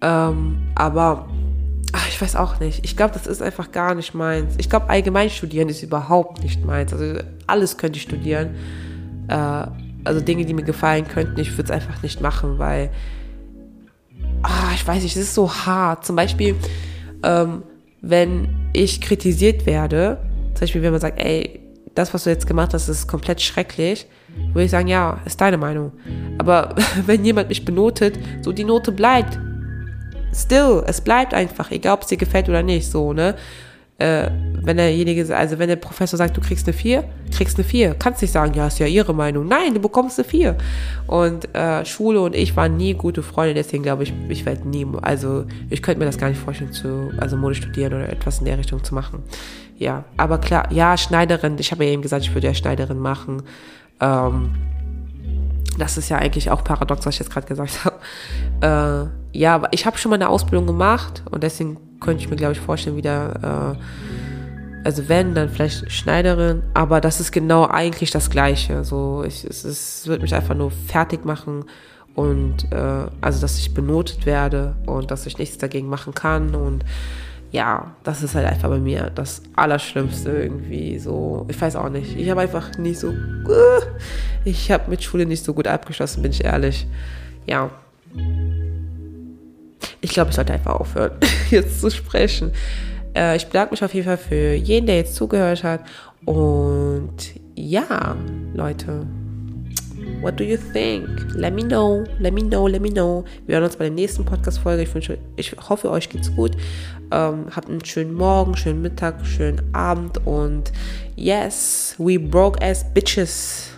[0.00, 1.28] Ähm, aber
[2.18, 2.84] ich weiß auch nicht.
[2.84, 4.56] Ich glaube, das ist einfach gar nicht meins.
[4.58, 6.92] Ich glaube, allgemein studieren ist überhaupt nicht meins.
[6.92, 8.56] Also alles könnte ich studieren.
[9.28, 9.66] Äh,
[10.02, 12.90] also Dinge, die mir gefallen könnten, ich würde es einfach nicht machen, weil,
[14.42, 16.04] ah, ich weiß nicht, es ist so hart.
[16.04, 16.56] Zum Beispiel,
[17.22, 17.62] ähm,
[18.00, 20.18] wenn ich kritisiert werde,
[20.54, 21.60] zum Beispiel, wenn man sagt, ey,
[21.94, 24.08] das, was du jetzt gemacht hast, ist komplett schrecklich,
[24.52, 25.92] würde ich sagen, ja, ist deine Meinung.
[26.38, 26.74] Aber
[27.06, 29.38] wenn jemand mich benotet, so die Note bleibt
[30.34, 33.34] still, es bleibt einfach, egal ob es dir gefällt oder nicht, so, ne?
[33.98, 34.30] Äh,
[34.62, 37.02] wenn derjenige, also wenn der Professor sagt, du kriegst eine 4,
[37.36, 37.96] kriegst eine 4.
[37.98, 39.48] Kannst nicht sagen, ja, ist ja ihre Meinung.
[39.48, 40.56] Nein, du bekommst eine 4.
[41.08, 44.86] Und äh, Schule und ich waren nie gute Freunde, deswegen glaube ich, ich werde nie,
[45.02, 48.44] also ich könnte mir das gar nicht vorstellen, zu, also Mode studieren oder etwas in
[48.44, 49.24] der Richtung zu machen.
[49.78, 53.42] Ja, aber klar, ja, Schneiderin, ich habe ja eben gesagt, ich würde ja Schneiderin machen.
[54.00, 54.52] Ähm,
[55.78, 57.96] das ist ja eigentlich auch paradox, was ich jetzt gerade gesagt habe.
[58.60, 62.52] Äh, ja, ich habe schon mal eine Ausbildung gemacht und deswegen könnte ich mir, glaube
[62.52, 68.30] ich, vorstellen, wieder, äh, also wenn, dann vielleicht Schneiderin, aber das ist genau eigentlich das
[68.30, 68.84] Gleiche.
[68.84, 71.64] So, ich, es, es wird mich einfach nur fertig machen
[72.14, 76.84] und äh, also, dass ich benotet werde und dass ich nichts dagegen machen kann und
[77.50, 81.46] ja, das ist halt einfach bei mir das Allerschlimmste irgendwie so.
[81.48, 82.14] Ich weiß auch nicht.
[82.16, 83.08] Ich habe einfach nicht so.
[83.08, 83.80] Uh,
[84.44, 86.86] ich habe mit Schule nicht so gut abgeschlossen, bin ich ehrlich.
[87.46, 87.70] Ja.
[90.00, 91.12] Ich glaube, ich sollte einfach aufhören,
[91.50, 92.52] jetzt zu sprechen.
[93.14, 95.80] Äh, ich bedanke mich auf jeden Fall für jeden, der jetzt zugehört hat.
[96.24, 97.14] Und
[97.56, 98.16] ja,
[98.54, 99.06] Leute,
[100.20, 101.08] what do you think?
[101.34, 103.24] Let me know, let me know, let me know.
[103.46, 104.82] Wir hören uns bei der nächsten Podcast-Folge.
[104.82, 106.52] Ich, wünsche, ich hoffe, euch geht's gut.
[107.10, 110.72] Ähm, habt einen schönen Morgen, schönen Mittag, schönen Abend und
[111.16, 113.70] yes, we broke as bitches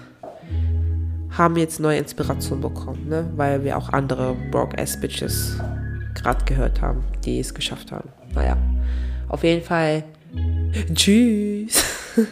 [1.31, 3.25] haben jetzt neue Inspiration bekommen, ne?
[3.37, 5.57] weil wir auch andere broke ass bitches
[6.23, 8.09] gerade gehört haben, die es geschafft haben.
[8.35, 8.57] Naja,
[9.29, 10.05] auf jeden Fall.
[10.95, 11.85] Tschüss.